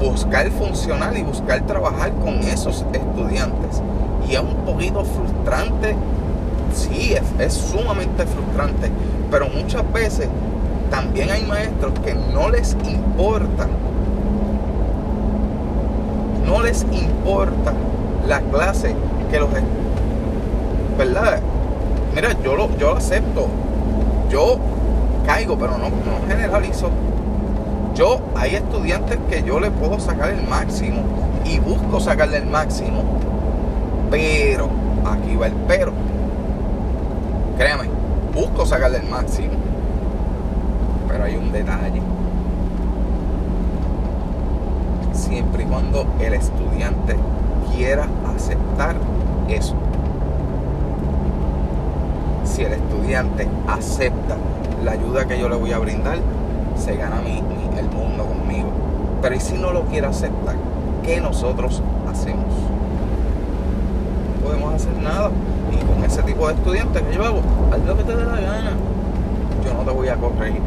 Buscar 0.00 0.50
funcionar 0.50 1.16
y 1.16 1.22
buscar 1.22 1.64
trabajar 1.66 2.12
con 2.14 2.38
esos 2.38 2.84
estudiantes. 2.92 3.80
Y 4.28 4.34
es 4.34 4.40
un 4.40 4.64
poquito 4.64 5.04
frustrante, 5.04 5.94
sí, 6.74 7.14
es, 7.14 7.22
es 7.38 7.54
sumamente 7.54 8.24
frustrante, 8.26 8.90
pero 9.30 9.48
muchas 9.48 9.90
veces 9.92 10.28
también 10.90 11.30
hay 11.30 11.44
maestros 11.44 11.92
que 12.00 12.14
no 12.14 12.50
les 12.50 12.76
importa 12.84 13.68
no 16.50 16.62
les 16.62 16.82
importa 16.90 17.72
la 18.26 18.40
clase 18.40 18.94
que 19.30 19.38
los 19.38 19.48
verdad 20.98 21.40
mira 22.14 22.36
yo 22.42 22.56
lo 22.56 22.76
yo 22.76 22.90
lo 22.90 22.96
acepto. 22.96 23.46
Yo 24.30 24.58
caigo 25.26 25.56
pero 25.56 25.78
no, 25.78 25.88
no 25.88 26.26
generalizo. 26.28 26.90
Yo 27.94 28.20
hay 28.34 28.56
estudiantes 28.56 29.18
que 29.28 29.42
yo 29.42 29.60
le 29.60 29.70
puedo 29.70 30.00
sacar 30.00 30.30
el 30.30 30.46
máximo 30.48 31.02
y 31.44 31.58
busco 31.58 32.00
sacarle 32.00 32.38
el 32.38 32.46
máximo 32.46 33.02
pero 34.10 34.68
aquí 35.04 35.36
va 35.36 35.46
el 35.46 35.52
pero 35.68 35.92
créame 37.60 37.90
busco 38.34 38.64
sacarle 38.64 39.00
el 39.00 39.08
máximo 39.10 39.52
pero 41.06 41.24
hay 41.24 41.36
un 41.36 41.52
detalle 41.52 42.00
siempre 45.12 45.64
y 45.64 45.66
cuando 45.66 46.06
el 46.20 46.32
estudiante 46.32 47.16
quiera 47.74 48.08
aceptar 48.34 48.96
eso. 49.48 49.74
Si 52.44 52.62
el 52.62 52.72
estudiante 52.72 53.46
acepta 53.68 54.36
la 54.82 54.92
ayuda 54.92 55.26
que 55.26 55.38
yo 55.38 55.48
le 55.50 55.56
voy 55.56 55.72
a 55.72 55.78
brindar, 55.78 56.18
se 56.76 56.96
gana 56.96 57.20
el 57.20 57.88
mundo 57.90 58.24
conmigo. 58.24 58.68
Pero 59.20 59.34
¿y 59.34 59.40
si 59.40 59.58
no 59.58 59.72
lo 59.72 59.82
quiere 59.82 60.06
aceptar? 60.06 60.56
¿Qué 61.02 61.20
nosotros 61.20 61.82
hacemos? 62.10 62.54
No 64.34 64.46
podemos 64.46 64.74
hacer 64.74 64.96
nada. 65.02 65.30
Y 65.72 65.84
con 65.84 66.04
ese 66.04 66.22
tipo 66.22 66.48
de 66.48 66.54
estudiantes 66.54 67.02
que 67.02 67.14
yo 67.14 67.24
hago, 67.24 67.42
haz 67.72 67.80
lo 67.80 67.96
que 67.96 68.04
te 68.04 68.16
dé 68.16 68.24
la 68.24 68.40
gana. 68.40 68.72
Yo 69.64 69.74
no 69.74 69.82
te 69.82 69.90
voy 69.90 70.08
a 70.08 70.16
corregir. 70.16 70.62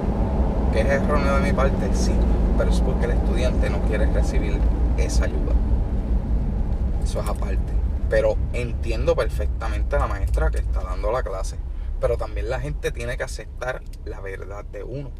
¿Que 0.71 0.81
es 0.81 0.87
erróneo 0.87 1.35
de 1.35 1.41
mi 1.41 1.53
parte? 1.53 1.93
Sí 1.93 2.13
pero 2.57 2.69
es 2.69 2.81
porque 2.81 3.05
el 3.05 3.11
estudiante 3.11 3.69
no 3.69 3.81
quiere 3.83 4.05
recibir 4.07 4.59
esa 4.97 5.25
ayuda. 5.25 5.53
Eso 7.03 7.19
es 7.19 7.27
aparte. 7.27 7.73
Pero 8.09 8.37
entiendo 8.53 9.15
perfectamente 9.15 9.95
a 9.95 9.99
la 9.99 10.07
maestra 10.07 10.51
que 10.51 10.59
está 10.59 10.83
dando 10.83 11.11
la 11.11 11.23
clase. 11.23 11.57
Pero 11.99 12.17
también 12.17 12.49
la 12.49 12.59
gente 12.59 12.91
tiene 12.91 13.17
que 13.17 13.23
aceptar 13.23 13.81
la 14.05 14.19
verdad 14.19 14.65
de 14.65 14.83
uno. 14.83 15.11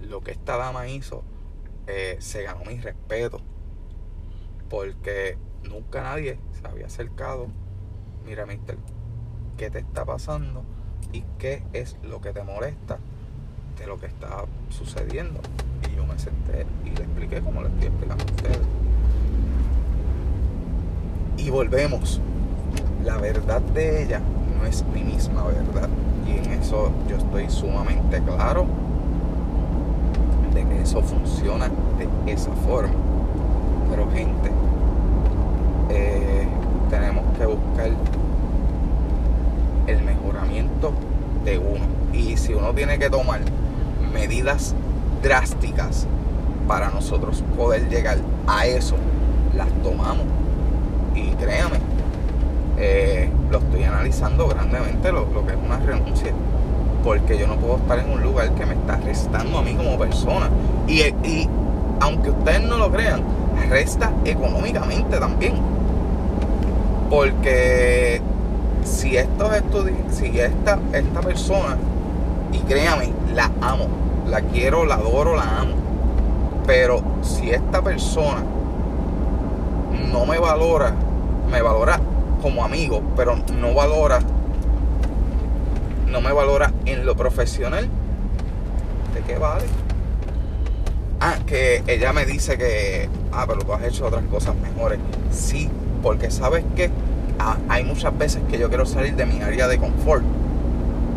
Lo 0.00 0.20
que 0.20 0.32
esta 0.32 0.56
dama 0.56 0.88
hizo 0.88 1.22
eh, 1.86 2.16
se 2.18 2.42
ganó 2.42 2.64
mi 2.64 2.80
respeto. 2.80 3.40
Porque 4.68 5.38
nunca 5.64 6.02
nadie 6.02 6.38
se 6.60 6.66
había 6.66 6.86
acercado. 6.86 7.48
Mira, 8.26 8.46
mister, 8.46 8.76
¿qué 9.56 9.70
te 9.70 9.78
está 9.78 10.04
pasando? 10.04 10.64
¿Y 11.12 11.24
qué 11.38 11.62
es 11.72 11.96
lo 12.02 12.20
que 12.20 12.32
te 12.32 12.42
molesta? 12.42 12.98
de 13.78 13.86
lo 13.86 13.98
que 13.98 14.06
está 14.06 14.44
sucediendo. 14.70 15.40
Y 15.90 15.96
yo 15.96 16.04
me 16.04 16.18
senté 16.18 16.66
y 16.84 16.90
le 16.90 17.04
expliqué 17.04 17.40
como 17.40 17.62
le 17.62 17.68
estoy 17.68 17.86
explicando 17.86 18.24
a 18.24 18.26
ustedes. 18.26 18.66
Y 21.36 21.50
volvemos. 21.50 22.20
La 23.04 23.16
verdad 23.16 23.60
de 23.60 24.02
ella 24.02 24.20
no 24.58 24.66
es 24.66 24.84
mi 24.92 25.02
misma 25.02 25.44
verdad. 25.44 25.88
Y 26.26 26.32
en 26.32 26.60
eso 26.60 26.90
yo 27.08 27.16
estoy 27.16 27.48
sumamente 27.48 28.20
claro 28.22 28.66
de 30.52 30.64
que 30.64 30.82
eso 30.82 31.00
funciona 31.02 31.70
de 31.96 32.32
esa 32.32 32.50
forma. 32.50 32.92
Pero 33.90 34.10
gente, 34.10 34.50
que 37.38 37.46
buscar 37.46 37.90
el 39.86 40.02
mejoramiento 40.02 40.92
de 41.44 41.58
uno. 41.58 41.84
Y 42.12 42.36
si 42.36 42.52
uno 42.54 42.72
tiene 42.74 42.98
que 42.98 43.08
tomar 43.08 43.40
medidas 44.12 44.74
drásticas 45.22 46.06
para 46.66 46.90
nosotros 46.90 47.42
poder 47.56 47.88
llegar 47.88 48.18
a 48.46 48.66
eso, 48.66 48.96
las 49.56 49.68
tomamos. 49.82 50.26
Y 51.14 51.30
créame, 51.32 51.78
eh, 52.76 53.30
lo 53.50 53.58
estoy 53.58 53.84
analizando 53.84 54.48
grandemente 54.48 55.12
lo, 55.12 55.28
que 55.46 55.52
es 55.52 55.58
una 55.64 55.78
renuncia. 55.78 56.32
Porque 57.04 57.38
yo 57.38 57.46
no 57.46 57.56
puedo 57.56 57.76
estar 57.76 57.98
en 58.00 58.10
un 58.10 58.22
lugar 58.22 58.50
que 58.54 58.66
me 58.66 58.74
está 58.74 58.96
restando 58.96 59.58
a 59.58 59.62
mí 59.62 59.74
como 59.74 59.96
persona. 59.98 60.50
Y, 60.86 61.02
y 61.02 61.48
aunque 62.00 62.30
ustedes 62.30 62.62
no 62.62 62.76
lo 62.76 62.90
crean, 62.90 63.22
resta 63.70 64.12
económicamente 64.24 65.18
también. 65.18 65.77
Porque 67.10 68.20
si 68.84 69.16
estos 69.16 69.50
si 70.10 70.38
esta, 70.40 70.78
esta 70.92 71.20
persona, 71.20 71.76
y 72.52 72.58
créame, 72.60 73.12
la 73.34 73.50
amo, 73.60 73.86
la 74.26 74.40
quiero, 74.40 74.84
la 74.84 74.96
adoro, 74.96 75.36
la 75.36 75.60
amo. 75.60 75.74
Pero 76.66 77.02
si 77.22 77.50
esta 77.50 77.82
persona 77.82 78.44
no 80.12 80.26
me 80.26 80.38
valora, 80.38 80.94
me 81.50 81.62
valora 81.62 82.00
como 82.42 82.64
amigo, 82.64 83.02
pero 83.16 83.36
no 83.58 83.74
valora, 83.74 84.20
no 86.06 86.20
me 86.20 86.32
valora 86.32 86.72
en 86.86 87.04
lo 87.04 87.16
profesional, 87.16 87.88
¿de 89.14 89.20
qué 89.22 89.38
vale? 89.38 89.64
Ah, 91.20 91.36
que 91.46 91.82
ella 91.86 92.12
me 92.12 92.24
dice 92.26 92.56
que, 92.56 93.08
ah, 93.32 93.44
pero 93.46 93.60
tú 93.60 93.72
has 93.72 93.82
hecho 93.82 94.06
otras 94.06 94.24
cosas 94.26 94.54
mejores. 94.56 95.00
Sí, 95.32 95.68
porque 96.02 96.30
sabes 96.30 96.64
que 96.76 96.90
hay 97.68 97.84
muchas 97.84 98.16
veces 98.16 98.42
que 98.50 98.58
yo 98.58 98.68
quiero 98.68 98.86
salir 98.86 99.14
de 99.16 99.26
mi 99.26 99.40
área 99.40 99.68
de 99.68 99.78
confort. 99.78 100.24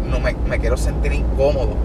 No 0.09 0.19
me, 0.19 0.35
me 0.47 0.59
quiero 0.59 0.77
sentir 0.77 1.13
incómodo 1.13 1.75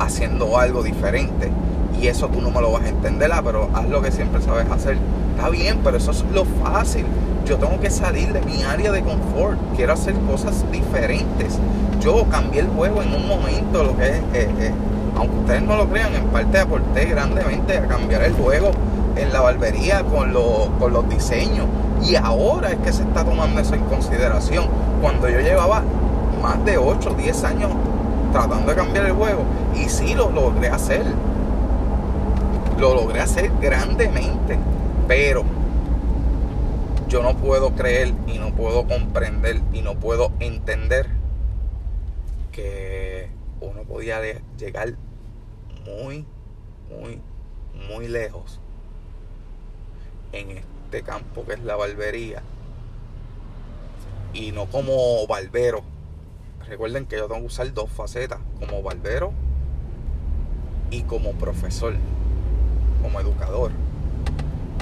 haciendo 0.00 0.58
algo 0.58 0.82
diferente. 0.82 1.50
Y 2.00 2.06
eso 2.06 2.28
tú 2.28 2.40
no 2.40 2.50
me 2.50 2.60
lo 2.60 2.72
vas 2.72 2.84
a 2.84 2.88
entender, 2.88 3.30
ah, 3.32 3.42
pero 3.44 3.68
haz 3.74 3.88
lo 3.88 4.02
que 4.02 4.10
siempre 4.10 4.40
sabes 4.40 4.70
hacer. 4.70 4.96
Está 5.36 5.50
bien, 5.50 5.80
pero 5.84 5.96
eso 5.96 6.10
es 6.10 6.24
lo 6.32 6.44
fácil. 6.44 7.04
Yo 7.46 7.58
tengo 7.58 7.78
que 7.80 7.90
salir 7.90 8.32
de 8.32 8.40
mi 8.42 8.62
área 8.62 8.92
de 8.92 9.02
confort. 9.02 9.58
Quiero 9.76 9.92
hacer 9.92 10.14
cosas 10.30 10.64
diferentes. 10.70 11.58
Yo 12.00 12.24
cambié 12.30 12.60
el 12.60 12.68
juego 12.68 13.02
en 13.02 13.14
un 13.14 13.28
momento, 13.28 13.84
lo 13.84 13.96
que 13.96 14.08
es, 14.08 14.16
eh, 14.34 14.50
eh, 14.58 14.72
aunque 15.16 15.36
ustedes 15.36 15.62
no 15.62 15.76
lo 15.76 15.88
crean, 15.88 16.14
en 16.14 16.24
parte 16.26 16.58
aporté 16.58 17.04
grandemente 17.04 17.76
a 17.76 17.86
cambiar 17.86 18.22
el 18.22 18.32
juego 18.32 18.72
en 19.16 19.32
la 19.32 19.40
barbería 19.40 20.02
con, 20.02 20.32
con 20.78 20.92
los 20.92 21.08
diseños. 21.08 21.66
Y 22.02 22.16
ahora 22.16 22.72
es 22.72 22.78
que 22.78 22.92
se 22.92 23.02
está 23.02 23.24
tomando 23.24 23.60
eso 23.60 23.74
en 23.74 23.84
consideración. 23.84 24.66
Cuando 25.00 25.28
yo 25.28 25.40
llevaba 25.40 25.82
más 26.42 26.64
de 26.64 26.76
8 26.76 27.10
o 27.10 27.14
10 27.14 27.44
años 27.44 27.70
tratando 28.32 28.70
de 28.70 28.76
cambiar 28.76 29.06
el 29.06 29.12
juego. 29.12 29.44
Y 29.74 29.88
sí 29.88 30.14
lo 30.14 30.30
logré 30.30 30.68
hacer. 30.68 31.04
Lo 32.78 32.94
logré 32.94 33.20
hacer 33.20 33.52
grandemente. 33.60 34.58
Pero 35.06 35.44
yo 37.08 37.22
no 37.22 37.36
puedo 37.36 37.70
creer 37.74 38.14
y 38.26 38.38
no 38.38 38.52
puedo 38.52 38.86
comprender 38.86 39.60
y 39.72 39.82
no 39.82 39.94
puedo 39.94 40.32
entender 40.40 41.08
que 42.50 43.28
uno 43.60 43.82
podía 43.82 44.18
llegar 44.58 44.94
muy, 45.84 46.26
muy, 46.90 47.20
muy 47.88 48.08
lejos 48.08 48.60
en 50.32 50.62
este 50.92 51.04
campo 51.04 51.46
que 51.46 51.54
es 51.54 51.64
la 51.64 51.74
barbería 51.74 52.42
y 54.34 54.52
no 54.52 54.66
como 54.66 55.26
barbero. 55.26 55.82
Recuerden 56.68 57.06
que 57.06 57.16
yo 57.16 57.28
tengo 57.28 57.40
que 57.40 57.46
usar 57.46 57.72
dos 57.72 57.88
facetas, 57.88 58.38
como 58.60 58.82
barbero 58.82 59.32
y 60.90 61.02
como 61.04 61.32
profesor, 61.32 61.94
como 63.02 63.20
educador. 63.20 63.70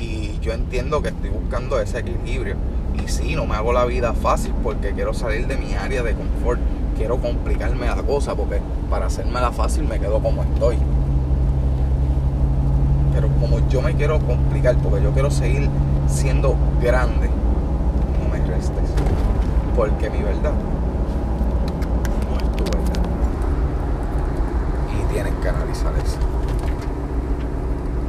Y 0.01 0.37
yo 0.41 0.53
entiendo 0.53 1.01
que 1.01 1.11
estoy 1.11 1.31
buscando 1.31 1.79
ese 1.81 2.01
equilibrio. 2.01 2.57
Y 3.01 3.09
sí, 3.09 3.37
no 3.37 3.47
me 3.47 3.55
hago 3.55 3.73
la 3.73 3.85
vida 3.85 4.13
fácil 4.13 4.53
porque 4.65 4.93
quiero 4.93 5.15
salir 5.15 5.47
de 5.47 5.57
mi 5.57 5.75
área 5.75 6.03
de 6.03 6.15
confort. 6.15 6.61
Quiero 6.97 7.19
complicarme 7.19 7.87
la 7.87 8.03
cosa 8.03 8.35
porque 8.35 8.61
para 8.91 9.07
hacérmela 9.07 9.53
fácil 9.53 9.85
me 9.85 10.01
quedo 10.01 10.21
como 10.21 10.43
estoy. 10.43 10.77
Pero 13.15 13.29
como 13.41 13.69
yo 13.69 13.81
me 13.81 13.95
quiero 13.95 14.19
complicar 14.19 14.77
porque 14.79 15.03
yo 15.03 15.13
quiero 15.13 15.31
seguir 15.31 15.69
siendo 16.11 16.57
grande, 16.81 17.31
no 18.19 18.29
me 18.31 18.45
restes, 18.47 18.91
porque 19.77 20.11
mi 20.11 20.23
verdad 20.23 20.53
no 22.29 22.37
es 22.37 22.53
tu 22.57 22.65
verdad. 22.65 23.03
Y 24.93 25.13
tienes 25.13 25.35
que 25.35 25.49
analizar 25.49 25.93
eso. 25.97 26.19